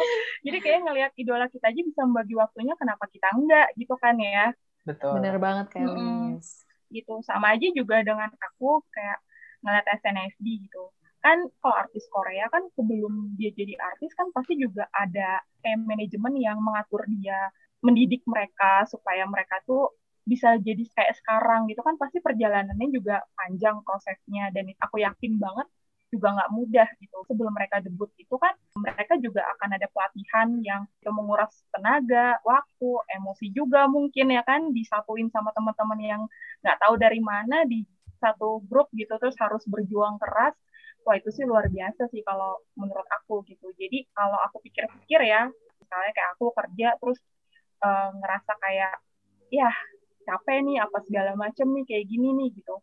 Jadi 0.46 0.58
kayak 0.64 0.80
ngelihat 0.86 1.12
idola 1.18 1.46
kita 1.50 1.66
aja 1.72 1.80
bisa 1.82 2.00
membagi 2.06 2.34
waktunya, 2.38 2.74
kenapa 2.78 3.04
kita 3.10 3.28
enggak 3.34 3.66
gitu 3.80 3.94
kan 3.98 4.14
ya? 4.18 4.54
Betul. 4.86 5.18
bener 5.20 5.36
banget 5.42 5.66
kayak. 5.74 5.88
Lis. 5.96 6.48
Gitu. 6.88 7.12
Sama 7.26 7.52
aja 7.54 7.66
juga 7.74 8.00
dengan 8.06 8.30
aku 8.38 8.80
kayak 8.94 9.18
ngeliat 9.64 9.86
SNSD 10.00 10.46
gitu. 10.70 10.82
Kan 11.18 11.38
kalau 11.60 11.76
artis 11.76 12.06
Korea 12.14 12.46
kan 12.48 12.62
sebelum 12.78 13.34
dia 13.34 13.50
jadi 13.52 13.74
artis 13.76 14.14
kan 14.14 14.30
pasti 14.30 14.54
juga 14.54 14.86
ada 14.94 15.42
kayak 15.60 15.78
manajemen 15.82 16.34
yang 16.38 16.58
mengatur 16.62 17.02
dia, 17.10 17.50
mendidik 17.84 18.22
mereka 18.26 18.84
supaya 18.90 19.22
mereka 19.28 19.62
tuh 19.68 19.94
bisa 20.28 20.60
jadi 20.60 20.84
kayak 20.92 21.14
sekarang 21.24 21.64
gitu 21.72 21.80
kan 21.80 21.96
pasti 21.96 22.20
perjalanannya 22.20 22.88
juga 22.92 23.24
panjang 23.32 23.80
prosesnya 23.80 24.52
dan 24.52 24.68
aku 24.76 25.00
yakin 25.00 25.40
banget 25.40 25.66
juga 26.12 26.28
nggak 26.36 26.50
mudah 26.52 26.88
gitu. 27.00 27.16
Sebelum 27.28 27.52
mereka 27.52 27.80
debut 27.84 28.10
itu 28.20 28.34
kan 28.36 28.52
mereka 28.76 29.16
juga 29.20 29.44
akan 29.56 29.68
ada 29.76 29.86
pelatihan 29.92 30.48
yang 30.64 30.82
menguras 31.04 31.52
tenaga, 31.72 32.40
waktu, 32.44 32.90
emosi 33.16 33.52
juga 33.52 33.88
mungkin 33.88 34.32
ya 34.32 34.42
kan 34.44 34.72
disatuin 34.72 35.28
sama 35.32 35.52
teman-teman 35.56 36.00
yang 36.00 36.22
nggak 36.64 36.76
tahu 36.80 36.94
dari 37.00 37.20
mana 37.20 37.64
di 37.68 37.84
satu 38.18 38.64
grup 38.66 38.90
gitu 38.96 39.14
terus 39.20 39.36
harus 39.40 39.64
berjuang 39.68 40.16
keras. 40.20 40.56
Wah 41.06 41.16
itu 41.16 41.32
sih 41.32 41.44
luar 41.48 41.72
biasa 41.72 42.08
sih 42.12 42.20
kalau 42.26 42.60
menurut 42.76 43.06
aku 43.08 43.44
gitu. 43.48 43.72
Jadi 43.76 44.08
kalau 44.12 44.36
aku 44.44 44.60
pikir-pikir 44.64 45.20
ya, 45.24 45.48
misalnya 45.80 46.12
kayak 46.12 46.30
aku 46.36 46.52
kerja 46.52 46.88
terus 47.00 47.18
eh, 47.84 48.08
ngerasa 48.18 48.52
kayak 48.58 48.94
ya 49.48 49.70
capek 50.28 50.60
nih 50.66 50.76
apa 50.84 50.98
segala 51.08 51.32
macem 51.38 51.66
nih 51.72 51.84
kayak 51.88 52.04
gini 52.04 52.28
nih 52.36 52.48
gitu. 52.60 52.76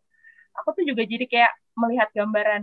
Aku 0.62 0.74
tuh 0.74 0.84
juga 0.88 1.06
jadi 1.06 1.24
kayak 1.30 1.52
melihat 1.78 2.08
gambaran 2.16 2.62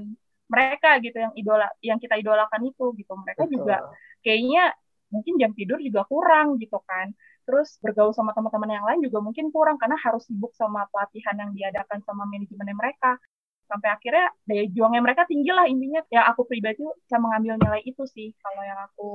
mereka 0.52 1.00
gitu 1.00 1.18
yang 1.18 1.34
idola 1.40 1.68
yang 1.80 2.00
kita 2.04 2.20
idolakan 2.20 2.62
itu 2.68 2.86
gitu. 3.00 3.14
Mereka 3.16 3.48
Betul. 3.48 3.56
juga 3.64 3.76
kayaknya 4.26 4.76
mungkin 5.14 5.34
jam 5.40 5.52
tidur 5.56 5.80
juga 5.80 6.04
kurang 6.10 6.60
gitu 6.60 6.78
kan. 6.84 7.16
Terus 7.44 7.80
bergaul 7.84 8.16
sama 8.16 8.32
teman-teman 8.36 8.72
yang 8.72 8.86
lain 8.88 9.00
juga 9.04 9.20
mungkin 9.24 9.52
kurang 9.56 9.76
karena 9.80 9.96
harus 10.00 10.24
sibuk 10.28 10.52
sama 10.56 10.88
pelatihan 10.92 11.36
yang 11.40 11.52
diadakan 11.56 12.00
sama 12.04 12.24
manajemen 12.28 12.76
mereka. 12.76 13.16
Sampai 13.68 13.90
akhirnya 13.96 14.28
daya 14.44 14.64
juangnya 14.68 15.02
mereka 15.02 15.24
tinggi 15.30 15.52
lah 15.54 15.66
intinya. 15.70 16.02
Ya 16.12 16.28
aku 16.28 16.44
pribadi 16.44 16.84
bisa 16.84 17.18
mengambil 17.24 17.56
nilai 17.60 17.82
itu 17.88 18.04
sih 18.10 18.36
kalau 18.44 18.62
yang 18.68 18.80
aku 18.92 19.10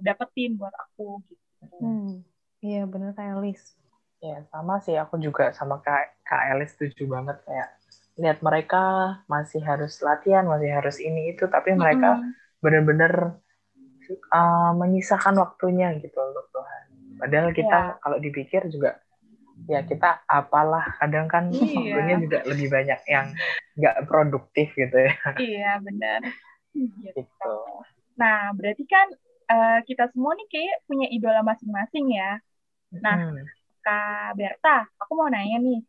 dapetin 0.00 0.56
buat 0.56 0.72
aku 0.72 1.20
gitu. 1.28 1.47
Hmm, 1.78 2.22
iya 2.62 2.86
bener 2.86 3.14
kayak 3.14 3.38
Lis. 3.42 3.74
Ya, 4.18 4.42
sama 4.50 4.82
sih 4.82 4.98
aku 4.98 5.14
juga 5.22 5.54
sama 5.54 5.78
Kak, 5.78 6.26
Kak 6.26 6.42
Elis 6.54 6.74
setuju 6.74 7.06
banget 7.06 7.38
kayak 7.46 7.68
lihat 8.18 8.38
mereka 8.42 8.82
masih 9.30 9.62
harus 9.62 10.02
latihan, 10.02 10.42
masih 10.42 10.74
harus 10.74 10.98
ini 10.98 11.30
itu, 11.38 11.46
tapi 11.46 11.70
mereka 11.78 12.18
Mm-mm. 12.18 12.34
benar-benar 12.58 13.38
uh, 14.34 14.72
menyisakan 14.74 15.38
waktunya 15.38 15.94
gitu 16.02 16.18
untuk 16.18 16.50
Tuhan. 16.50 16.82
Padahal 17.18 17.50
kita 17.54 17.78
Iya. 17.94 17.98
kalau 18.02 18.18
dipikir 18.18 18.62
juga 18.70 18.98
ya 19.70 19.82
kita 19.86 20.22
apalah 20.26 20.98
kadang 20.98 21.26
kan 21.30 21.50
Iya. 21.50 21.78
waktunya 21.78 22.14
juga 22.22 22.38
lebih 22.46 22.68
banyak 22.74 23.00
yang 23.06 23.26
nggak 23.78 23.96
produktif 24.10 24.74
gitu 24.74 24.98
ya. 24.98 25.14
Iya 25.38 25.78
benar. 25.78 26.20
Gitu. 26.74 27.54
Nah 28.18 28.50
berarti 28.54 28.82
kan 28.90 29.14
eh, 29.48 29.78
kita 29.84 30.12
semua 30.12 30.36
nih 30.36 30.48
kayak 30.48 30.76
punya 30.84 31.06
idola 31.08 31.40
masing-masing 31.42 32.12
ya. 32.12 32.40
Nah, 33.00 33.16
Hmm, 33.20 33.44
Kak 33.80 34.36
Berta, 34.36 34.84
aku 34.96 35.12
mau 35.16 35.28
nanya 35.28 35.58
nih. 35.60 35.80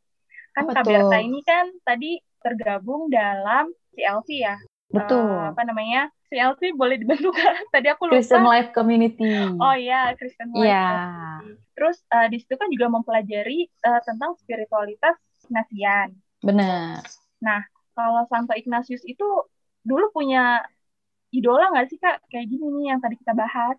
Kan 0.56 0.63
Apa 0.68 0.72
Kak 0.80 0.84
tuh? 0.84 0.92
Berta 0.96 1.18
ini 1.20 1.39
kan 1.44 1.66
tadi 1.84 2.20
tergabung 2.39 3.12
dalam 3.12 3.68
CLC 3.96 4.30
ya. 4.39 4.56
Betul. 4.89 5.22
Eh, 5.28 5.51
apa 5.54 5.62
namanya? 5.68 6.08
CLC 6.30 6.74
boleh 6.78 6.98
dibantu? 6.98 7.30
Tadi 7.74 7.88
aku 7.89 8.06
lupa. 8.10 8.16
Christian 8.22 8.46
Life 8.46 8.72
Community. 8.74 9.34
Oh 9.58 9.74
iya, 9.74 10.13
Kristen 10.13 10.54
Life 10.54 10.62
Iya. 10.66 10.86
Community. 10.86 11.50
Terus 11.74 11.98
eh, 12.06 12.28
di 12.30 12.38
situ 12.42 12.54
kan 12.58 12.70
juga 12.70 12.86
mempelajari 12.89 13.60
eh, 13.66 14.01
tentang 14.06 14.38
spiritualitas 14.38 15.18
Ignatian. 15.50 16.13
Benar. 16.46 17.01
Kalau 17.98 18.24
Santo 18.30 18.54
Ignatius 18.56 19.01
itu 19.04 19.25
dulu 19.84 20.08
punya 20.13 20.63
idola 21.33 21.69
nggak 21.71 21.88
sih 21.89 22.00
Kak? 22.01 22.25
Kayak 22.29 22.45
gini 22.51 22.65
nih 22.74 22.86
yang 22.95 23.00
tadi 23.00 23.15
kita 23.17 23.33
bahas. 23.38 23.77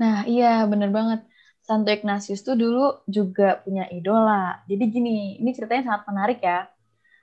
Nah, 0.00 0.24
iya 0.26 0.64
bener 0.66 0.90
banget. 0.90 1.20
Santo 1.62 1.94
Ignatius 1.94 2.42
tuh 2.42 2.58
dulu 2.58 3.06
juga 3.06 3.62
punya 3.62 3.86
idola. 3.90 4.66
Jadi 4.66 4.84
gini, 4.90 5.38
ini 5.38 5.50
ceritanya 5.54 5.94
sangat 5.94 6.02
menarik 6.10 6.38
ya. 6.42 6.66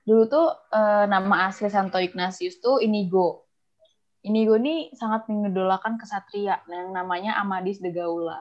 Dulu 0.08 0.24
tuh 0.32 0.48
eh, 0.72 1.06
nama 1.12 1.52
asli 1.52 1.68
Santo 1.68 2.00
Ignatius 2.00 2.64
tuh 2.64 2.80
Inigo. 2.80 3.50
Inigo 4.24 4.56
ini 4.60 4.92
sangat 4.96 5.28
mengidolakan 5.32 6.00
kesatria 6.00 6.60
yang 6.68 6.92
namanya 6.92 7.40
Amadis 7.40 7.80
de 7.84 7.92
Gaula. 7.92 8.40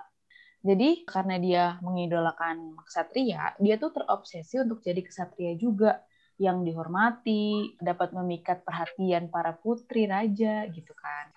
Jadi 0.59 1.07
karena 1.07 1.39
dia 1.39 1.65
mengidolakan 1.87 2.75
kesatria, 2.83 3.55
dia 3.63 3.79
tuh 3.79 3.95
terobsesi 3.95 4.59
untuk 4.59 4.83
jadi 4.83 4.99
kesatria 5.07 5.55
juga 5.55 6.03
yang 6.39 6.63
dihormati, 6.63 7.75
dapat 7.83 8.15
memikat 8.15 8.63
perhatian 8.63 9.27
para 9.29 9.53
putri 9.59 10.07
raja 10.07 10.65
gitu 10.71 10.95
kan. 10.95 11.29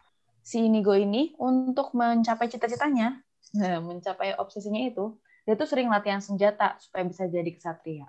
Si 0.46 0.62
Inigo 0.62 0.94
ini 0.94 1.34
untuk 1.42 1.94
mencapai 1.98 2.50
cita-citanya, 2.50 3.18
mencapai 3.90 4.38
obsesinya 4.38 4.82
itu, 4.86 5.18
dia 5.46 5.58
tuh 5.58 5.66
sering 5.66 5.90
latihan 5.90 6.22
senjata 6.22 6.78
supaya 6.78 7.04
bisa 7.06 7.26
jadi 7.26 7.50
kesatria. 7.50 8.08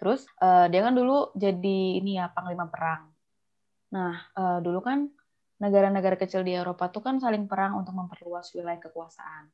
Terus 0.00 0.24
eh, 0.40 0.66
dia 0.72 0.80
kan 0.80 0.96
dulu 0.96 1.32
jadi 1.36 2.00
ini 2.00 2.16
ya 2.18 2.32
panglima 2.32 2.66
perang. 2.68 3.12
Nah 3.92 4.16
eh, 4.32 4.58
dulu 4.64 4.80
kan 4.80 5.06
negara-negara 5.60 6.18
kecil 6.18 6.42
di 6.42 6.56
Eropa 6.56 6.90
tuh 6.90 7.04
kan 7.04 7.20
saling 7.20 7.46
perang 7.46 7.78
untuk 7.78 7.94
memperluas 7.94 8.50
wilayah 8.56 8.80
kekuasaan. 8.80 9.52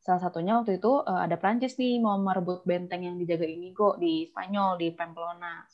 Salah 0.00 0.20
satunya 0.22 0.58
waktu 0.58 0.80
itu 0.80 1.02
eh, 1.04 1.20
ada 1.28 1.36
Prancis 1.36 1.76
nih 1.76 2.00
mau 2.00 2.16
merebut 2.18 2.64
benteng 2.64 3.04
yang 3.04 3.16
dijaga 3.20 3.46
Inigo 3.46 3.94
di 4.00 4.26
Spanyol 4.26 4.80
di 4.80 4.88
Pamplona. 4.90 5.64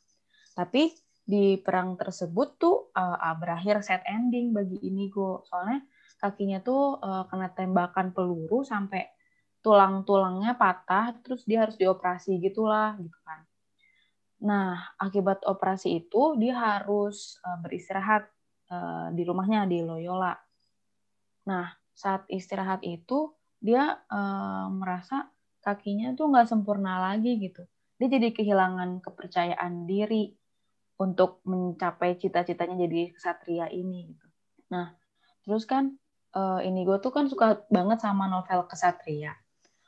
Tapi 0.53 0.93
di 1.23 1.57
perang 1.61 1.97
tersebut 1.97 2.49
tuh 2.61 2.77
eh, 2.93 3.35
berakhir 3.41 3.81
sad 3.85 4.05
ending 4.05 4.53
bagi 4.53 4.79
Inigo. 4.85 5.45
Soalnya 5.49 5.85
kakinya 6.21 6.61
tuh 6.61 7.01
eh, 7.01 7.25
kena 7.29 7.49
tembakan 7.53 8.15
peluru 8.15 8.63
sampai 8.63 9.09
tulang-tulangnya 9.63 10.59
patah, 10.59 11.15
terus 11.23 11.47
dia 11.47 11.63
harus 11.63 11.79
dioperasi 11.79 12.43
gitulah, 12.43 12.99
gitu 12.99 13.15
kan. 13.23 13.47
Nah, 14.43 14.75
akibat 14.99 15.47
operasi 15.47 16.03
itu 16.03 16.35
dia 16.35 16.59
harus 16.59 17.39
uh, 17.47 17.63
beristirahat 17.63 18.27
uh, 18.75 19.15
di 19.15 19.23
rumahnya 19.23 19.71
di 19.71 19.87
Loyola. 19.87 20.35
Nah, 21.47 21.71
saat 21.95 22.27
istirahat 22.27 22.83
itu 22.83 23.31
dia 23.63 24.03
uh, 24.11 24.67
merasa 24.67 25.31
kakinya 25.63 26.19
tuh 26.19 26.35
nggak 26.35 26.51
sempurna 26.51 26.99
lagi 26.99 27.39
gitu. 27.39 27.63
Dia 28.03 28.19
jadi 28.19 28.35
kehilangan 28.35 28.99
kepercayaan 28.99 29.87
diri 29.87 30.35
untuk 31.01 31.41
mencapai 31.49 32.17
cita-citanya 32.21 32.87
jadi 32.87 33.13
kesatria 33.15 33.67
ini 33.73 34.13
gitu. 34.13 34.27
Nah, 34.73 34.97
terus 35.45 35.65
kan 35.65 35.97
uh, 36.37 36.61
ini 36.65 36.85
gue 36.85 36.99
tuh 37.01 37.13
kan 37.13 37.29
suka 37.29 37.65
banget 37.69 38.03
sama 38.03 38.29
novel 38.29 38.65
kesatria. 38.69 39.37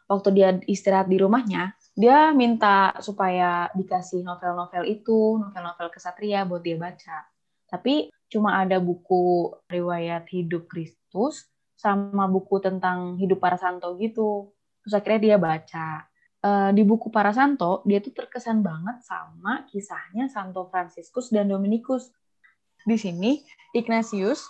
Waktu 0.04 0.28
dia 0.36 0.48
istirahat 0.68 1.08
di 1.08 1.16
rumahnya, 1.16 1.72
dia 1.96 2.28
minta 2.36 2.92
supaya 3.00 3.72
dikasih 3.72 4.20
novel-novel 4.20 4.84
itu, 4.84 5.40
novel-novel 5.40 5.88
kesatria 5.88 6.44
buat 6.44 6.60
dia 6.60 6.76
baca. 6.76 7.24
Tapi 7.64 8.12
cuma 8.28 8.60
ada 8.60 8.76
buku 8.76 9.54
riwayat 9.64 10.28
hidup 10.28 10.68
Kristus 10.68 11.48
sama 11.74 12.28
buku 12.28 12.60
tentang 12.60 13.16
hidup 13.16 13.40
para 13.40 13.56
santo 13.56 13.96
gitu. 13.96 14.52
Terus 14.84 14.92
akhirnya 14.92 15.20
dia 15.24 15.36
baca. 15.40 16.04
Uh, 16.44 16.76
di 16.76 16.84
buku 16.84 17.08
para 17.08 17.32
santo, 17.32 17.80
dia 17.88 18.04
tuh 18.04 18.12
terkesan 18.12 18.60
banget 18.60 19.00
sama 19.00 19.64
kisahnya 19.64 20.28
Santo 20.28 20.68
Franciscus 20.68 21.32
dan 21.32 21.48
Dominikus. 21.48 22.12
Di 22.84 23.00
sini, 23.00 23.40
Ignatius 23.72 24.44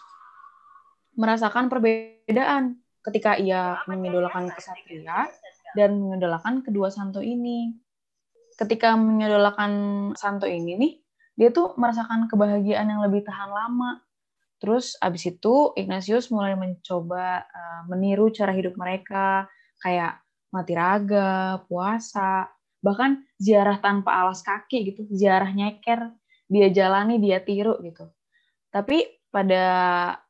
merasakan 1.15 1.71
perbedaan 1.71 2.83
ketika 2.99 3.39
ia 3.39 3.79
mengidolakan 3.87 4.51
kesatria 4.51 5.31
dan 5.79 6.03
mengidolakan 6.03 6.67
kedua 6.67 6.91
santo 6.91 7.23
ini. 7.23 7.79
Ketika 8.59 8.99
mengidolakan 8.99 9.73
santo 10.19 10.51
ini 10.51 10.75
nih, 10.75 10.93
dia 11.39 11.55
tuh 11.55 11.79
merasakan 11.79 12.27
kebahagiaan 12.27 12.91
yang 12.91 13.07
lebih 13.07 13.23
tahan 13.23 13.55
lama. 13.55 14.03
Terus 14.59 14.99
abis 14.99 15.31
itu 15.31 15.71
Ignatius 15.79 16.27
mulai 16.35 16.59
mencoba 16.59 17.47
uh, 17.47 17.83
meniru 17.87 18.35
cara 18.35 18.51
hidup 18.51 18.75
mereka, 18.75 19.47
kayak 19.79 20.24
mati 20.55 20.79
raga, 20.79 21.59
puasa, 21.67 22.47
bahkan 22.79 23.27
ziarah 23.43 23.83
tanpa 23.83 24.15
alas 24.15 24.47
kaki 24.47 24.95
gitu, 24.95 25.03
ziarah 25.11 25.51
nyeker, 25.51 26.15
dia 26.47 26.71
jalani, 26.71 27.19
dia 27.19 27.43
tiru 27.43 27.75
gitu. 27.83 28.07
Tapi 28.71 29.03
pada 29.35 29.65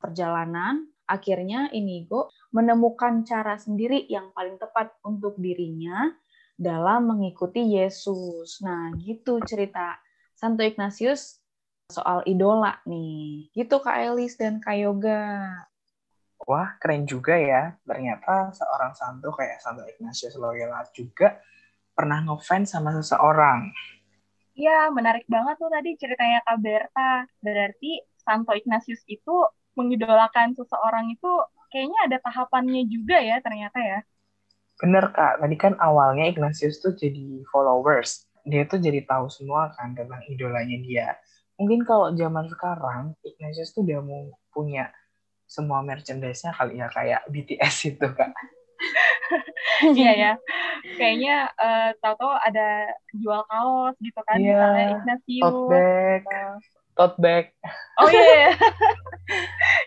perjalanan, 0.00 0.88
akhirnya 1.04 1.68
Inigo 1.76 2.32
menemukan 2.56 3.20
cara 3.28 3.60
sendiri 3.60 4.08
yang 4.08 4.32
paling 4.32 4.56
tepat 4.56 4.96
untuk 5.04 5.36
dirinya 5.36 6.08
dalam 6.56 7.12
mengikuti 7.12 7.76
Yesus. 7.76 8.64
Nah, 8.64 8.96
gitu 8.96 9.44
cerita 9.44 10.00
Santo 10.32 10.64
Ignatius 10.64 11.44
soal 11.92 12.24
idola 12.24 12.80
nih. 12.88 13.52
Gitu 13.52 13.76
Kak 13.82 14.00
Elis 14.00 14.40
dan 14.40 14.62
Kak 14.62 14.76
Yoga 14.80 15.44
wah 16.44 16.76
keren 16.80 17.08
juga 17.08 17.34
ya 17.36 17.72
ternyata 17.88 18.52
seorang 18.52 18.92
santo 18.92 19.32
kayak 19.32 19.60
Santo 19.64 19.84
Ignatius 19.88 20.36
Loyola 20.36 20.84
juga 20.92 21.40
pernah 21.94 22.20
ngefans 22.26 22.74
sama 22.74 22.90
seseorang. 22.98 23.70
Iya, 24.54 24.90
menarik 24.94 25.26
banget 25.26 25.58
tuh 25.58 25.70
tadi 25.70 25.98
ceritanya 25.98 26.38
Kak 26.46 26.58
Berta. 26.62 27.26
Berarti 27.42 28.02
Santo 28.22 28.54
Ignatius 28.54 29.02
itu 29.10 29.34
mengidolakan 29.74 30.54
seseorang 30.54 31.10
itu 31.10 31.30
kayaknya 31.74 31.98
ada 32.06 32.16
tahapannya 32.22 32.86
juga 32.86 33.18
ya 33.18 33.42
ternyata 33.42 33.78
ya. 33.82 33.98
Bener 34.78 35.10
Kak, 35.10 35.42
tadi 35.42 35.56
kan 35.58 35.74
awalnya 35.82 36.30
Ignatius 36.30 36.78
tuh 36.78 36.94
jadi 36.94 37.42
followers. 37.50 38.26
Dia 38.46 38.66
tuh 38.66 38.78
jadi 38.78 39.02
tahu 39.02 39.26
semua 39.26 39.74
kan 39.74 39.94
tentang 39.98 40.22
idolanya 40.30 40.78
dia. 40.82 41.08
Mungkin 41.58 41.86
kalau 41.86 42.14
zaman 42.14 42.46
sekarang, 42.50 43.14
Ignatius 43.22 43.74
tuh 43.74 43.86
udah 43.86 44.02
mau 44.02 44.34
punya 44.54 44.90
semua 45.54 45.86
merchandise-nya 45.86 46.50
kali 46.50 46.82
ya 46.82 46.90
kayak 46.90 47.22
BTS 47.30 47.94
itu 47.94 48.08
kak. 48.10 48.34
Iya 49.96 50.12
ya, 50.14 50.32
kayaknya 51.00 51.50
uh, 51.56 51.90
tahu-tahu 51.98 52.34
ada 52.36 52.92
jual 53.16 53.42
kaos 53.48 53.96
gitu 53.98 54.20
kan, 54.28 54.38
yeah, 54.38 54.52
misalnya 54.52 54.86
Ignatius. 55.00 55.44
Tote 55.44 55.70
bag, 55.72 56.22
uh, 56.28 56.56
tote 56.94 57.16
bag. 57.18 57.44
Oh 57.98 58.08
iya, 58.10 58.22
yeah. 58.22 58.52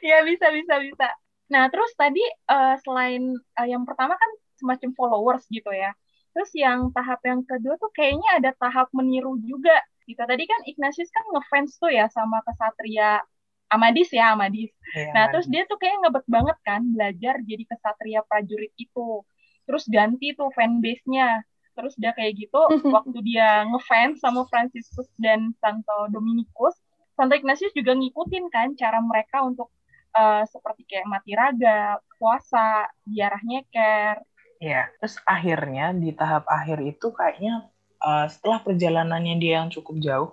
ya 0.02 0.18
bisa 0.30 0.50
bisa 0.52 0.82
bisa. 0.82 1.08
Nah 1.54 1.70
terus 1.72 1.94
tadi 1.96 2.24
uh, 2.50 2.76
selain 2.84 3.38
uh, 3.56 3.68
yang 3.68 3.86
pertama 3.88 4.18
kan 4.18 4.32
semacam 4.58 4.90
followers 4.98 5.46
gitu 5.48 5.70
ya, 5.72 5.94
terus 6.34 6.50
yang 6.58 6.90
tahap 6.92 7.22
yang 7.24 7.46
kedua 7.46 7.78
tuh 7.78 7.94
kayaknya 7.94 8.42
ada 8.42 8.52
tahap 8.58 8.90
meniru 8.92 9.38
juga. 9.46 9.78
Gitu 10.08 10.20
tadi 10.20 10.44
kan 10.48 10.64
Ignatius 10.66 11.12
kan 11.12 11.26
ngefans 11.36 11.78
tuh 11.78 11.92
ya 11.92 12.08
sama 12.12 12.40
kesatria 12.44 13.22
Amadis 13.68 14.10
ya 14.16 14.36
Amadis. 14.36 14.72
Ya, 14.96 15.12
nah 15.12 15.28
Amadis. 15.28 15.32
terus 15.32 15.48
dia 15.52 15.64
tuh 15.68 15.78
kayak 15.80 15.98
ngebet 16.04 16.26
banget 16.28 16.58
kan 16.64 16.82
belajar 16.88 17.36
jadi 17.44 17.64
kesatria 17.68 18.22
prajurit 18.24 18.74
itu. 18.80 19.24
Terus 19.68 19.84
ganti 19.92 20.32
tuh 20.34 20.50
fanbase-nya. 20.56 21.44
Terus 21.78 21.94
dia 22.00 22.16
kayak 22.16 22.34
gitu 22.48 22.62
waktu 22.96 23.18
dia 23.22 23.68
ngefans 23.68 24.24
sama 24.24 24.48
Franciscus 24.50 25.12
dan 25.20 25.52
Santo 25.60 26.10
Dominikus, 26.10 26.74
Santo 27.18 27.34
Ignatius 27.36 27.74
juga 27.74 27.98
ngikutin 27.98 28.46
kan 28.54 28.78
cara 28.78 29.02
mereka 29.02 29.44
untuk 29.44 29.74
uh, 30.14 30.44
seperti 30.46 30.86
kayak 30.86 31.10
mati 31.10 31.34
raga, 31.34 32.02
puasa, 32.18 32.90
ziarah 33.06 33.42
nyeker. 33.46 34.22
Iya, 34.58 34.90
terus 34.98 35.22
akhirnya 35.22 35.94
di 35.94 36.10
tahap 36.18 36.50
akhir 36.50 36.82
itu 36.82 37.14
kayaknya 37.14 37.70
uh, 38.02 38.26
setelah 38.26 38.62
perjalanannya 38.66 39.38
dia 39.38 39.62
yang 39.62 39.70
cukup 39.70 40.02
jauh, 40.02 40.30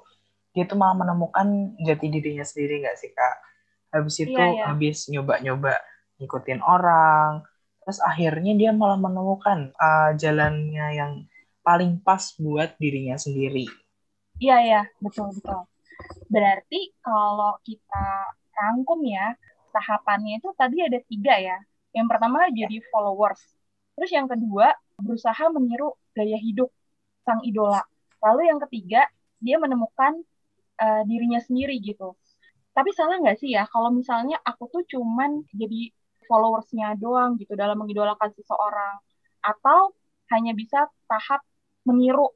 dia 0.55 0.65
tuh 0.71 0.79
malah 0.79 0.95
menemukan 0.95 1.75
jati 1.83 2.07
dirinya 2.09 2.47
sendiri 2.47 2.87
nggak 2.87 2.97
sih 2.97 3.11
kak? 3.11 3.37
Habis 3.91 4.17
itu 4.23 4.35
yeah, 4.39 4.51
yeah. 4.55 4.67
habis 4.71 5.11
nyoba-nyoba 5.11 5.83
ngikutin 6.23 6.63
orang 6.63 7.43
terus 7.85 8.01
akhirnya 8.01 8.57
dia 8.57 8.71
malah 8.73 8.97
menemukan 8.97 9.75
uh, 9.77 10.17
jalannya 10.17 10.87
yang 10.97 11.13
paling 11.61 12.01
pas 12.01 12.33
buat 12.41 12.79
dirinya 12.81 13.19
sendiri. 13.19 13.69
Iya 14.39 14.49
yeah, 14.49 14.59
iya. 14.63 14.73
Yeah. 14.73 14.85
betul 15.03 15.35
betul. 15.35 15.61
Berarti 16.31 16.81
kalau 17.03 17.59
kita 17.67 18.07
rangkum 18.55 19.03
ya 19.05 19.35
tahapannya 19.75 20.39
itu 20.39 20.49
tadi 20.55 20.87
ada 20.87 20.99
tiga 21.05 21.35
ya. 21.37 21.59
Yang 21.91 22.07
pertama 22.15 22.47
jadi 22.55 22.79
followers. 22.95 23.43
Terus 23.99 24.11
yang 24.11 24.27
kedua 24.31 24.71
berusaha 24.99 25.51
meniru 25.51 25.99
gaya 26.15 26.39
hidup 26.39 26.71
sang 27.27 27.43
idola. 27.43 27.83
Lalu 28.23 28.51
yang 28.55 28.59
ketiga 28.67 29.07
dia 29.43 29.59
menemukan 29.59 30.23
uh, 30.79 31.03
dirinya 31.07 31.41
sendiri 31.43 31.79
gitu. 31.83 32.17
Tapi 32.75 32.91
salah 32.91 33.23
nggak 33.23 33.39
sih 33.39 33.55
ya 33.55 33.71
kalau 33.71 33.95
misalnya 33.95 34.39
aku 34.43 34.67
tuh 34.67 34.83
cuman 34.87 35.47
jadi 35.55 35.95
followersnya 36.27 36.99
doang 36.99 37.37
gitu 37.39 37.55
dalam 37.55 37.79
mengidolakan 37.79 38.33
seseorang 38.35 38.99
atau 39.45 39.93
hanya 40.33 40.57
bisa 40.57 40.89
tahap 41.07 41.45
meniru. 41.85 42.33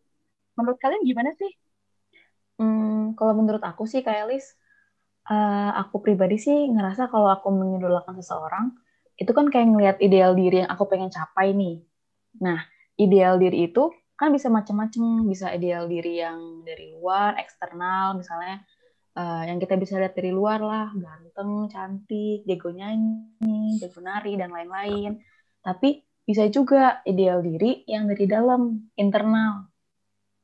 Menurut 0.54 0.78
kalian 0.78 1.02
gimana 1.02 1.32
sih? 1.34 1.50
Hmm, 2.58 3.14
kalau 3.14 3.38
menurut 3.38 3.62
aku 3.62 3.86
sih 3.86 4.02
kayak 4.02 4.28
Lis, 4.34 4.54
uh, 5.30 5.70
aku 5.78 6.02
pribadi 6.02 6.36
sih 6.36 6.68
ngerasa 6.68 7.06
kalau 7.08 7.30
aku 7.30 7.48
mengidolakan 7.54 8.18
seseorang, 8.18 8.74
itu 9.18 9.30
kan 9.30 9.46
kayak 9.50 9.68
ngelihat 9.70 9.96
ideal 10.02 10.34
diri 10.34 10.62
yang 10.66 10.70
aku 10.70 10.86
pengen 10.90 11.10
capai 11.10 11.54
nih. 11.54 11.82
Nah, 12.42 12.62
ideal 12.98 13.38
diri 13.38 13.70
itu 13.70 13.90
kan 14.18 14.34
bisa 14.34 14.50
macam-macam 14.50 15.24
bisa 15.30 15.54
ideal 15.54 15.86
diri 15.86 16.18
yang 16.18 16.66
dari 16.66 16.90
luar 16.90 17.38
eksternal 17.38 18.18
misalnya 18.18 18.66
uh, 19.14 19.46
yang 19.46 19.62
kita 19.62 19.78
bisa 19.78 19.94
lihat 19.96 20.18
dari 20.18 20.34
luar 20.34 20.58
lah 20.58 20.90
ganteng 20.90 21.70
cantik 21.70 22.42
jago 22.42 22.74
nyanyi 22.74 23.78
jago 23.78 24.02
nari 24.02 24.34
dan 24.34 24.50
lain-lain 24.50 25.22
tapi 25.62 26.02
bisa 26.26 26.50
juga 26.50 27.00
ideal 27.06 27.40
diri 27.40 27.86
yang 27.86 28.10
dari 28.10 28.26
dalam 28.26 28.90
internal 28.98 29.70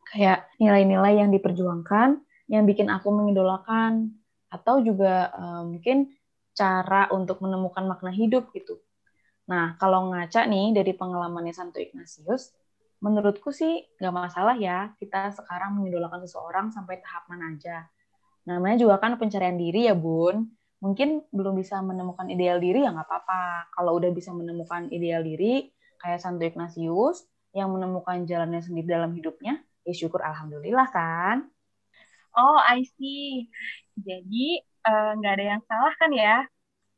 kayak 0.07 0.47
nilai-nilai 0.63 1.21
yang 1.21 1.35
diperjuangkan 1.35 2.23
yang 2.49 2.65
bikin 2.65 2.87
aku 2.89 3.11
mengidolakan 3.11 4.15
atau 4.55 4.79
juga 4.79 5.35
uh, 5.35 5.67
mungkin 5.67 6.15
cara 6.55 7.11
untuk 7.11 7.43
menemukan 7.43 7.83
makna 7.85 8.15
hidup 8.15 8.55
gitu. 8.55 8.79
Nah, 9.51 9.77
kalau 9.77 10.15
ngaca 10.15 10.47
nih 10.47 10.73
dari 10.73 10.95
pengalamannya 10.95 11.53
Santo 11.53 11.83
Ignatius, 11.83 12.55
menurutku 13.05 13.53
sih 13.53 13.85
nggak 14.01 14.15
masalah 14.17 14.57
ya 14.57 14.97
kita 14.97 15.29
sekarang 15.37 15.77
mengidolakan 15.77 16.25
seseorang 16.25 16.73
sampai 16.73 17.05
tahap 17.05 17.29
mana 17.29 17.53
aja. 17.53 17.85
Namanya 18.49 18.81
juga 18.81 18.97
kan 18.97 19.21
pencarian 19.21 19.61
diri 19.61 19.85
ya 19.85 19.93
bun. 19.93 20.49
Mungkin 20.81 21.29
belum 21.29 21.61
bisa 21.61 21.85
menemukan 21.85 22.29
ideal 22.33 22.57
diri 22.65 22.81
ya 22.81 22.97
nggak 22.97 23.05
apa-apa. 23.05 23.69
Kalau 23.77 24.01
udah 24.01 24.09
bisa 24.09 24.33
menemukan 24.33 24.89
ideal 24.89 25.21
diri 25.21 25.69
kayak 26.01 26.21
Santo 26.25 26.49
Ignatius 26.49 27.29
yang 27.53 27.69
menemukan 27.77 28.25
jalannya 28.25 28.61
sendiri 28.65 28.89
dalam 28.89 29.15
hidupnya, 29.15 29.63
ya 29.87 29.95
syukur 29.95 30.21
alhamdulillah 30.25 30.89
kan. 30.91 31.47
Oh, 32.35 32.59
I 32.59 32.83
see. 32.99 33.47
Jadi 33.95 34.59
eh, 34.61 35.11
nggak 35.21 35.33
uh, 35.33 35.37
ada 35.39 35.45
yang 35.55 35.63
salah 35.71 35.95
kan 36.01 36.11
ya? 36.11 36.43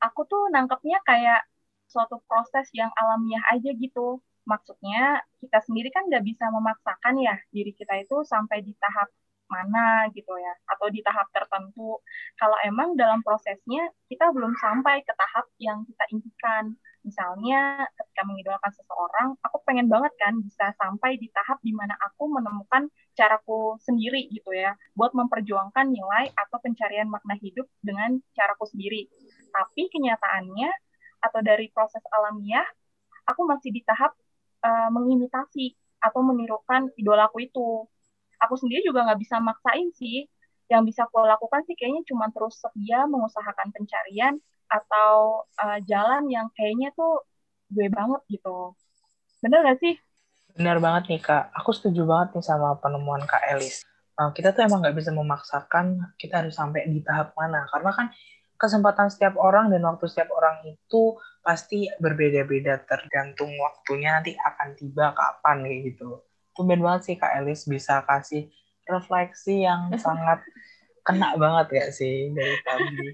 Aku 0.00 0.24
tuh 0.24 0.48
nangkepnya 0.54 0.98
kayak 1.04 1.44
suatu 1.90 2.18
proses 2.24 2.66
yang 2.72 2.88
alamiah 2.96 3.44
aja 3.52 3.70
gitu 3.76 4.22
Maksudnya 4.46 5.20
kita 5.42 5.58
sendiri 5.66 5.90
kan 5.90 6.06
nggak 6.06 6.24
bisa 6.24 6.46
memaksakan 6.54 7.14
ya 7.18 7.34
diri 7.50 7.74
kita 7.74 7.98
itu 7.98 8.22
sampai 8.22 8.62
di 8.62 8.72
tahap 8.78 9.10
mana 9.46 10.10
gitu 10.10 10.34
ya 10.38 10.54
atau 10.66 10.86
di 10.90 11.00
tahap 11.06 11.26
tertentu. 11.30 12.02
Kalau 12.38 12.58
emang 12.66 12.98
dalam 12.98 13.22
prosesnya 13.22 13.90
kita 14.10 14.30
belum 14.34 14.54
sampai 14.58 15.02
ke 15.06 15.12
tahap 15.14 15.46
yang 15.62 15.82
kita 15.86 16.04
impikan 16.14 16.74
misalnya 17.06 17.86
ketika 17.94 18.26
mengidolakan 18.26 18.72
seseorang 18.74 19.28
aku 19.38 19.62
pengen 19.62 19.86
banget 19.86 20.10
kan 20.18 20.34
bisa 20.42 20.74
sampai 20.74 21.14
di 21.22 21.30
tahap 21.30 21.62
di 21.62 21.70
mana 21.70 21.94
aku 22.02 22.26
menemukan 22.26 22.90
caraku 23.14 23.78
sendiri 23.78 24.26
gitu 24.34 24.50
ya 24.50 24.74
buat 24.98 25.14
memperjuangkan 25.14 25.86
nilai 25.86 26.34
atau 26.34 26.58
pencarian 26.58 27.06
makna 27.06 27.38
hidup 27.38 27.70
dengan 27.78 28.18
caraku 28.34 28.66
sendiri. 28.66 29.06
Tapi 29.54 29.86
kenyataannya 29.86 30.70
atau 31.22 31.40
dari 31.46 31.70
proses 31.70 32.02
alamiah 32.10 32.66
aku 33.30 33.46
masih 33.46 33.70
di 33.70 33.86
tahap 33.86 34.18
uh, 34.66 34.88
mengimitasi 34.90 35.78
atau 36.02 36.20
menirukan 36.26 36.90
idolaku 36.98 37.46
itu. 37.46 37.86
Aku 38.42 38.54
sendiri 38.58 38.82
juga 38.82 39.06
nggak 39.06 39.20
bisa 39.22 39.38
maksain 39.38 39.94
sih. 39.94 40.26
Yang 40.66 40.82
bisa 40.90 41.00
aku 41.06 41.22
lakukan 41.22 41.62
sih 41.70 41.78
kayaknya 41.78 42.02
cuma 42.10 42.26
terus 42.34 42.58
setia 42.58 43.06
mengusahakan 43.06 43.70
pencarian 43.70 44.34
atau 44.66 45.46
uh, 45.62 45.78
jalan 45.86 46.26
yang 46.26 46.50
kayaknya 46.58 46.90
tuh 46.98 47.22
gue 47.70 47.86
banget 47.86 48.18
gitu. 48.26 48.74
Bener 49.42 49.62
gak 49.62 49.78
sih? 49.78 49.94
Bener 50.58 50.82
banget 50.82 51.12
nih 51.12 51.20
kak. 51.22 51.54
Aku 51.54 51.70
setuju 51.70 52.02
banget 52.02 52.38
nih 52.38 52.44
sama 52.50 52.74
penemuan 52.82 53.22
kak 53.22 53.46
Elis. 53.46 53.86
Uh, 54.18 54.32
kita 54.34 54.50
tuh 54.56 54.64
emang 54.64 54.80
nggak 54.80 54.96
bisa 54.96 55.12
memaksakan 55.12 56.16
kita 56.16 56.42
harus 56.42 56.56
sampai 56.56 56.88
di 56.90 56.98
tahap 57.04 57.36
mana. 57.38 57.68
Karena 57.70 57.94
kan 57.94 58.06
kesempatan 58.56 59.12
setiap 59.12 59.36
orang 59.36 59.68
dan 59.68 59.84
waktu 59.84 60.08
setiap 60.08 60.32
orang 60.32 60.64
itu 60.64 61.14
pasti 61.46 61.86
berbeda-beda 62.02 62.82
tergantung 62.82 63.54
waktunya 63.62 64.18
nanti 64.18 64.34
akan 64.34 64.74
tiba 64.74 65.14
kapan 65.14 65.62
kayak 65.62 65.80
gitu 65.94 66.18
tumben 66.58 66.82
banget 66.82 67.12
sih 67.12 67.14
Kak 67.14 67.38
Elis 67.38 67.70
bisa 67.70 68.02
kasih 68.02 68.50
refleksi 68.88 69.62
yang 69.62 69.92
sangat 70.02 70.42
kena 71.06 71.38
banget 71.38 71.66
ya 71.70 71.86
sih 71.94 72.34
dari 72.34 72.56
tadi. 72.66 73.08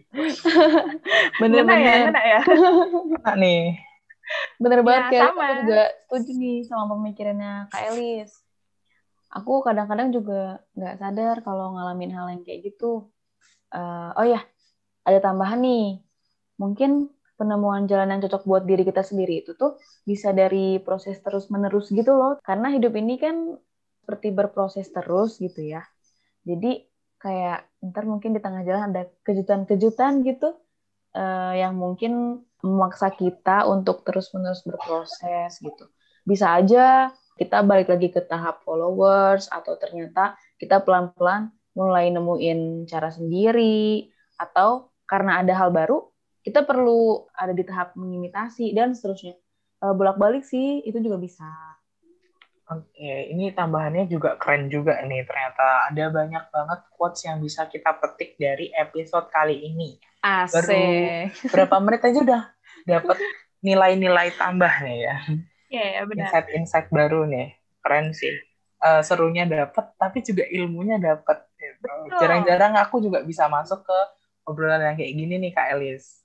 Bener-bener. 1.45 2.09
Kena 2.09 2.23
ya, 2.25 2.41
kena 3.21 3.33
nih. 3.37 3.77
Bener 4.57 4.81
ya, 4.81 4.85
banget 4.87 5.05
kayak 5.13 5.23
sama. 5.29 5.45
aku 5.45 5.53
juga 5.61 5.83
setuju 6.09 6.31
nih 6.41 6.59
sama 6.65 6.85
pemikirannya 6.97 7.53
Kak 7.69 7.83
Elis. 7.93 8.33
Aku 9.33 9.61
kadang-kadang 9.61 10.09
juga 10.09 10.65
nggak 10.73 10.97
sadar 10.97 11.37
kalau 11.45 11.77
ngalamin 11.77 12.13
hal 12.17 12.33
yang 12.33 12.43
kayak 12.49 12.73
gitu. 12.73 13.13
Uh, 13.69 14.13
oh 14.17 14.25
ya, 14.25 14.41
ada 15.05 15.21
tambahan 15.21 15.61
nih. 15.61 16.01
Mungkin 16.57 17.13
penemuan 17.43 17.91
jalan 17.91 18.15
yang 18.15 18.23
cocok 18.23 18.47
buat 18.47 18.63
diri 18.63 18.87
kita 18.87 19.03
sendiri 19.03 19.43
itu 19.43 19.59
tuh 19.59 19.75
bisa 20.07 20.31
dari 20.31 20.79
proses 20.79 21.19
terus-menerus 21.19 21.91
gitu 21.91 22.15
loh. 22.15 22.39
Karena 22.39 22.71
hidup 22.71 22.95
ini 22.95 23.19
kan 23.19 23.59
seperti 24.07 24.31
berproses 24.31 24.87
terus 24.95 25.43
gitu 25.43 25.59
ya. 25.59 25.83
Jadi 26.47 26.87
kayak 27.19 27.67
ntar 27.91 28.07
mungkin 28.07 28.35
di 28.35 28.41
tengah 28.43 28.63
jalan 28.63 28.95
ada 28.95 29.11
kejutan-kejutan 29.27 30.23
gitu 30.23 30.55
uh, 31.19 31.55
yang 31.55 31.75
mungkin 31.75 32.43
memaksa 32.63 33.11
kita 33.11 33.67
untuk 33.67 34.07
terus-menerus 34.07 34.63
berproses 34.63 35.59
gitu. 35.59 35.91
Bisa 36.23 36.55
aja 36.55 37.11
kita 37.35 37.67
balik 37.67 37.91
lagi 37.91 38.15
ke 38.15 38.23
tahap 38.23 38.63
followers 38.63 39.51
atau 39.51 39.75
ternyata 39.75 40.39
kita 40.63 40.79
pelan-pelan 40.87 41.51
mulai 41.75 42.13
nemuin 42.13 42.87
cara 42.87 43.11
sendiri 43.11 44.07
atau 44.39 44.93
karena 45.09 45.41
ada 45.41 45.57
hal 45.57 45.73
baru 45.73 46.12
kita 46.43 46.67
perlu 46.67 47.31
ada 47.39 47.55
di 47.55 47.63
tahap 47.63 47.95
mengimitasi 47.95 48.75
dan 48.75 48.93
seterusnya. 48.99 49.39
Uh, 49.83 49.95
bolak-balik 49.95 50.43
sih 50.47 50.83
itu 50.83 50.99
juga 50.99 51.19
bisa. 51.19 51.47
Oke, 52.71 53.35
ini 53.35 53.51
tambahannya 53.51 54.07
juga 54.07 54.39
keren 54.39 54.71
juga 54.71 55.03
nih. 55.03 55.27
Ternyata 55.27 55.91
ada 55.91 56.05
banyak 56.11 56.45
banget 56.51 56.81
quotes 56.95 57.27
yang 57.27 57.43
bisa 57.43 57.67
kita 57.67 57.95
petik 57.99 58.39
dari 58.39 58.71
episode 58.75 59.27
kali 59.31 59.67
ini. 59.67 59.99
Asik. 60.23 60.63
Baru 60.63 60.83
berapa 61.53 61.77
menit 61.83 62.03
aja 62.07 62.19
udah 62.23 62.43
dapat 62.87 63.19
nilai-nilai 63.63 64.35
tambah 64.39 64.73
nih 64.83 64.99
ya. 65.07 65.17
Iya, 65.73 65.85
yeah, 65.99 66.05
benar. 66.07 66.31
Insight-insight 66.31 66.89
baru 66.95 67.27
nih. 67.27 67.55
Keren 67.83 68.15
sih. 68.15 68.35
Uh, 68.83 69.03
serunya 69.03 69.47
dapat, 69.47 69.95
tapi 69.99 70.23
juga 70.27 70.43
ilmunya 70.47 70.99
dapat. 70.99 71.47
Gitu. 71.55 71.87
Jarang-jarang 72.19 72.75
aku 72.79 72.99
juga 72.99 73.23
bisa 73.23 73.47
masuk 73.47 73.87
ke 73.87 73.99
obrolan 74.47 74.83
yang 74.83 74.97
kayak 74.99 75.15
gini 75.15 75.35
nih, 75.39 75.53
Kak 75.55 75.79
Elis. 75.79 76.22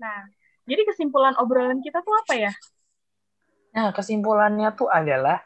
Nah, 0.00 0.24
jadi 0.64 0.82
kesimpulan 0.88 1.36
obrolan 1.36 1.84
kita 1.84 2.00
tuh 2.00 2.16
apa 2.16 2.34
ya? 2.34 2.52
Nah, 3.76 3.92
kesimpulannya 3.92 4.72
tuh 4.74 4.88
adalah 4.88 5.44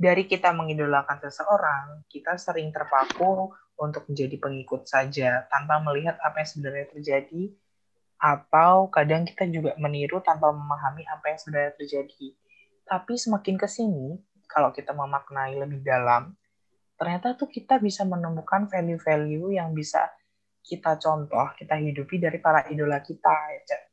dari 0.00 0.24
kita 0.24 0.56
mengidolakan 0.56 1.20
seseorang, 1.20 2.08
kita 2.08 2.40
sering 2.40 2.72
terpaku 2.72 3.52
untuk 3.76 4.08
menjadi 4.08 4.40
pengikut 4.40 4.88
saja 4.88 5.44
tanpa 5.52 5.76
melihat 5.84 6.16
apa 6.24 6.40
yang 6.40 6.48
sebenarnya 6.48 6.86
terjadi 6.88 7.52
atau 8.20 8.88
kadang 8.92 9.24
kita 9.24 9.48
juga 9.48 9.72
meniru 9.80 10.20
tanpa 10.20 10.52
memahami 10.52 11.04
apa 11.08 11.32
yang 11.32 11.38
sebenarnya 11.40 11.72
terjadi. 11.76 12.36
Tapi 12.84 13.14
semakin 13.16 13.56
ke 13.56 13.68
sini, 13.68 14.20
kalau 14.44 14.72
kita 14.72 14.92
memaknai 14.92 15.56
lebih 15.56 15.80
dalam, 15.80 16.36
ternyata 17.00 17.32
tuh 17.32 17.48
kita 17.48 17.80
bisa 17.80 18.04
menemukan 18.04 18.68
value-value 18.68 19.56
yang 19.56 19.72
bisa 19.72 20.04
kita 20.60 21.00
contoh, 21.00 21.46
kita 21.56 21.76
hidupi 21.80 22.20
dari 22.20 22.38
para 22.38 22.64
idola 22.68 23.00
kita. 23.00 23.32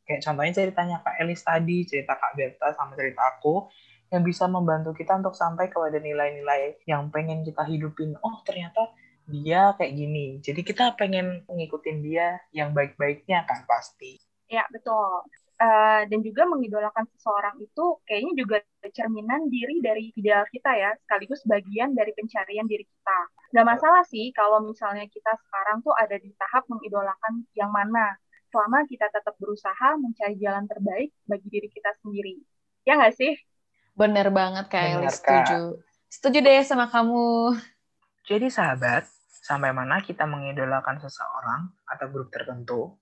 Kayak 0.04 0.22
contohnya 0.24 0.54
ceritanya 0.54 0.98
Kak 1.04 1.16
Elis 1.20 1.42
tadi, 1.44 1.84
cerita 1.88 2.16
Kak 2.16 2.36
Berta 2.36 2.72
sama 2.76 2.94
cerita 2.96 3.24
aku, 3.24 3.68
yang 4.12 4.24
bisa 4.24 4.48
membantu 4.48 4.96
kita 4.96 5.20
untuk 5.20 5.36
sampai 5.36 5.68
kepada 5.68 6.00
nilai-nilai 6.00 6.80
yang 6.88 7.12
pengen 7.12 7.44
kita 7.44 7.64
hidupin. 7.68 8.16
Oh, 8.24 8.40
ternyata 8.48 8.94
dia 9.28 9.76
kayak 9.76 9.94
gini. 9.96 10.40
Jadi 10.40 10.64
kita 10.64 10.96
pengen 10.96 11.44
ngikutin 11.52 11.98
dia 12.00 12.40
yang 12.56 12.72
baik-baiknya 12.72 13.44
kan 13.44 13.68
pasti. 13.68 14.16
Ya, 14.48 14.64
betul. 14.72 15.28
Uh, 15.58 16.06
dan 16.06 16.22
juga 16.22 16.46
mengidolakan 16.46 17.10
seseorang 17.18 17.58
itu 17.58 17.98
kayaknya 18.06 18.34
juga 18.38 18.58
cerminan 18.94 19.50
diri 19.50 19.82
dari 19.82 20.14
ideal 20.14 20.46
kita 20.54 20.70
ya, 20.70 20.94
sekaligus 21.02 21.42
bagian 21.50 21.98
dari 21.98 22.14
pencarian 22.14 22.70
diri 22.70 22.86
kita. 22.86 23.20
Gak 23.58 23.66
masalah 23.66 24.06
sih 24.06 24.30
kalau 24.38 24.62
misalnya 24.62 25.10
kita 25.10 25.34
sekarang 25.34 25.82
tuh 25.82 25.98
ada 25.98 26.14
di 26.22 26.30
tahap 26.38 26.62
mengidolakan 26.70 27.42
yang 27.58 27.74
mana, 27.74 28.22
selama 28.54 28.86
kita 28.88 29.10
tetap 29.12 29.36
berusaha 29.42 29.98
mencari 29.98 30.36
jalan 30.40 30.66
terbaik 30.70 31.10
bagi 31.28 31.48
diri 31.50 31.70
kita 31.74 31.92
sendiri. 32.06 32.38
Ya 32.88 32.96
nggak 32.96 33.16
sih? 33.18 33.34
Bener 33.98 34.30
banget 34.32 34.70
Kak 34.72 34.84
Eli, 34.94 35.10
setuju. 35.10 35.82
Setuju 36.08 36.38
deh 36.40 36.62
sama 36.64 36.88
kamu. 36.88 37.58
Jadi 38.30 38.48
sahabat, 38.48 39.10
sampai 39.44 39.72
mana 39.76 40.00
kita 40.04 40.24
mengidolakan 40.24 41.00
seseorang 41.02 41.72
atau 41.88 42.06
grup 42.12 42.32
tertentu, 42.32 42.96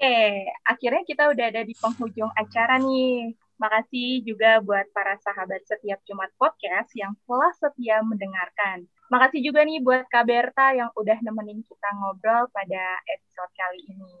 Oke, 0.00 0.48
akhirnya 0.64 1.04
kita 1.04 1.28
udah 1.28 1.44
ada 1.52 1.60
di 1.60 1.76
penghujung 1.76 2.32
acara 2.32 2.80
nih. 2.80 3.36
Makasih 3.60 4.24
juga 4.24 4.56
buat 4.64 4.88
para 4.96 5.20
sahabat 5.20 5.60
setiap 5.68 6.00
Jumat 6.08 6.32
Podcast 6.40 6.88
yang 6.96 7.12
telah 7.28 7.52
setia 7.60 8.00
mendengarkan. 8.00 8.88
Makasih 9.12 9.44
juga 9.44 9.60
nih 9.60 9.84
buat 9.84 10.08
Kak 10.08 10.24
Berta 10.24 10.72
yang 10.72 10.88
udah 10.96 11.20
nemenin 11.20 11.60
kita 11.68 11.88
ngobrol 12.00 12.48
pada 12.48 12.96
episode 13.12 13.52
kali 13.52 13.80
ini. 13.92 14.12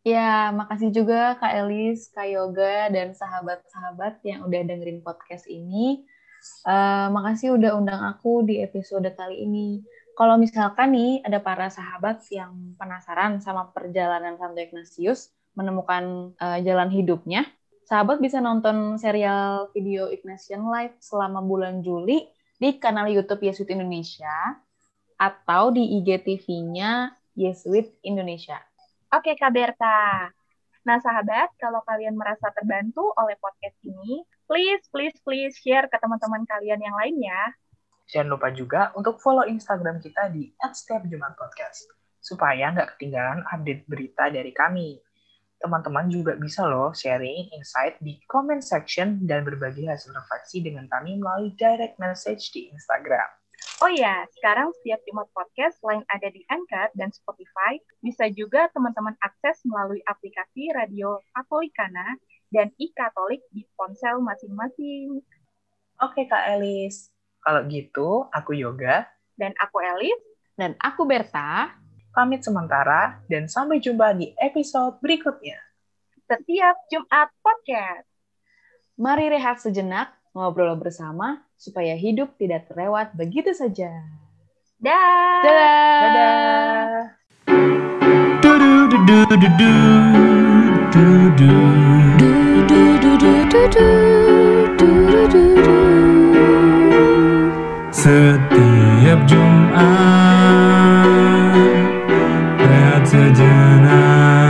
Ya, 0.00 0.48
makasih 0.48 0.96
juga 0.96 1.36
Kak 1.36 1.52
Elis, 1.60 2.08
Kak 2.08 2.24
Yoga, 2.24 2.88
dan 2.88 3.12
sahabat-sahabat 3.12 4.24
yang 4.24 4.48
udah 4.48 4.64
dengerin 4.64 5.04
podcast 5.04 5.44
ini. 5.44 6.08
Uh, 6.64 7.12
makasih 7.12 7.52
udah 7.52 7.76
undang 7.76 8.00
aku 8.00 8.48
di 8.48 8.64
episode 8.64 9.12
kali 9.12 9.44
ini 9.44 9.84
kalau 10.18 10.34
misalkan 10.34 10.98
nih 10.98 11.22
ada 11.22 11.38
para 11.38 11.70
sahabat 11.70 12.26
yang 12.34 12.74
penasaran 12.74 13.38
sama 13.38 13.70
perjalanan 13.70 14.34
Santo 14.34 14.58
Ignatius 14.58 15.30
menemukan 15.54 16.34
uh, 16.42 16.58
jalan 16.58 16.90
hidupnya, 16.90 17.46
sahabat 17.86 18.18
bisa 18.18 18.42
nonton 18.42 18.98
serial 18.98 19.70
video 19.70 20.10
Ignatian 20.10 20.66
Live 20.66 20.98
selama 20.98 21.38
bulan 21.38 21.86
Juli 21.86 22.26
di 22.58 22.82
kanal 22.82 23.06
YouTube 23.06 23.46
Yesuit 23.46 23.70
Indonesia 23.70 24.58
atau 25.14 25.70
di 25.70 25.86
IGTV-nya 26.02 27.14
Yesuit 27.38 28.02
Indonesia. 28.02 28.58
Oke, 29.14 29.38
Kak 29.38 29.54
Berta. 29.54 30.34
Nah, 30.82 30.98
sahabat, 30.98 31.54
kalau 31.62 31.78
kalian 31.86 32.18
merasa 32.18 32.50
terbantu 32.58 33.14
oleh 33.14 33.38
podcast 33.38 33.78
ini, 33.86 34.26
please, 34.50 34.82
please, 34.90 35.14
please 35.22 35.54
share 35.62 35.86
ke 35.86 35.94
teman-teman 36.02 36.42
kalian 36.42 36.82
yang 36.82 36.98
lainnya 36.98 37.54
Jangan 38.08 38.28
lupa 38.32 38.48
juga 38.56 38.88
untuk 38.96 39.20
follow 39.20 39.44
Instagram 39.44 40.00
kita 40.00 40.32
di 40.32 40.48
@setiapjumatpodcast 40.56 41.92
supaya 42.24 42.72
nggak 42.72 42.96
ketinggalan 42.96 43.44
update 43.52 43.84
berita 43.84 44.32
dari 44.32 44.50
kami. 44.56 44.96
Teman-teman 45.58 46.06
juga 46.08 46.38
bisa 46.38 46.64
loh 46.64 46.94
sharing 46.94 47.50
insight 47.52 47.98
di 47.98 48.16
comment 48.30 48.62
section 48.62 49.20
dan 49.26 49.42
berbagi 49.42 49.84
hasil 49.84 50.14
refleksi 50.14 50.62
dengan 50.62 50.86
kami 50.86 51.18
melalui 51.18 51.52
direct 51.58 51.98
message 51.98 52.54
di 52.54 52.70
Instagram. 52.70 53.26
Oh 53.82 53.90
ya, 53.90 54.22
sekarang 54.38 54.70
setiap 54.80 55.02
Jumat 55.02 55.26
Podcast 55.34 55.82
selain 55.82 56.06
ada 56.14 56.30
di 56.30 56.46
Anchor 56.46 56.94
dan 56.94 57.10
Spotify, 57.10 57.82
bisa 57.98 58.30
juga 58.30 58.70
teman-teman 58.70 59.18
akses 59.18 59.66
melalui 59.66 59.98
aplikasi 60.06 60.70
Radio 60.70 61.18
Katolikana 61.34 62.16
dan 62.54 62.70
e-Katolik 62.78 63.42
di 63.50 63.66
ponsel 63.74 64.22
masing-masing. 64.22 65.20
Oke 65.98 66.22
Kak 66.30 66.54
Elis. 66.54 67.10
Kalau 67.48 67.64
gitu, 67.64 68.28
aku 68.28 68.52
Yoga. 68.52 69.08
Dan 69.32 69.56
aku 69.56 69.80
Elis. 69.80 70.20
Dan 70.52 70.76
aku 70.76 71.08
Berta. 71.08 71.72
Pamit 72.12 72.44
sementara 72.44 73.24
dan 73.24 73.48
sampai 73.48 73.80
jumpa 73.80 74.12
di 74.12 74.36
episode 74.36 75.00
berikutnya. 75.00 75.56
Setiap 76.28 76.76
Jumat 76.92 77.32
Podcast. 77.40 78.04
Mari 79.00 79.32
rehat 79.32 79.64
sejenak, 79.64 80.12
ngobrol 80.36 80.76
bersama, 80.76 81.40
supaya 81.56 81.96
hidup 81.96 82.36
tidak 82.36 82.68
terlewat 82.68 83.16
begitu 83.16 83.56
saja. 83.56 83.96
Dah. 84.76 85.40
Dadah! 85.40 85.96
Dadah! 86.04 87.00
Do 88.44 88.52
do 88.60 88.92
do 88.92 88.98
do 89.08 89.24
do 89.24 89.48
do 89.56 89.68
do 93.48 93.62
do. 93.72 93.97
setiap 98.08 99.20
Jumat 99.28 99.76
Lihat 102.56 103.04
sejenak 103.04 104.48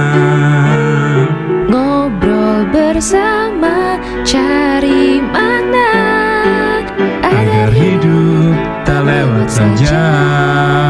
Ngobrol 1.67 2.71
bersama 2.71 3.99
cari 4.23 5.19
makna 5.35 5.91
Agar 7.27 7.75
hidup 7.75 8.55
tak 8.87 9.03
lewat 9.03 9.51
saja, 9.51 9.91
saja. 9.91 10.88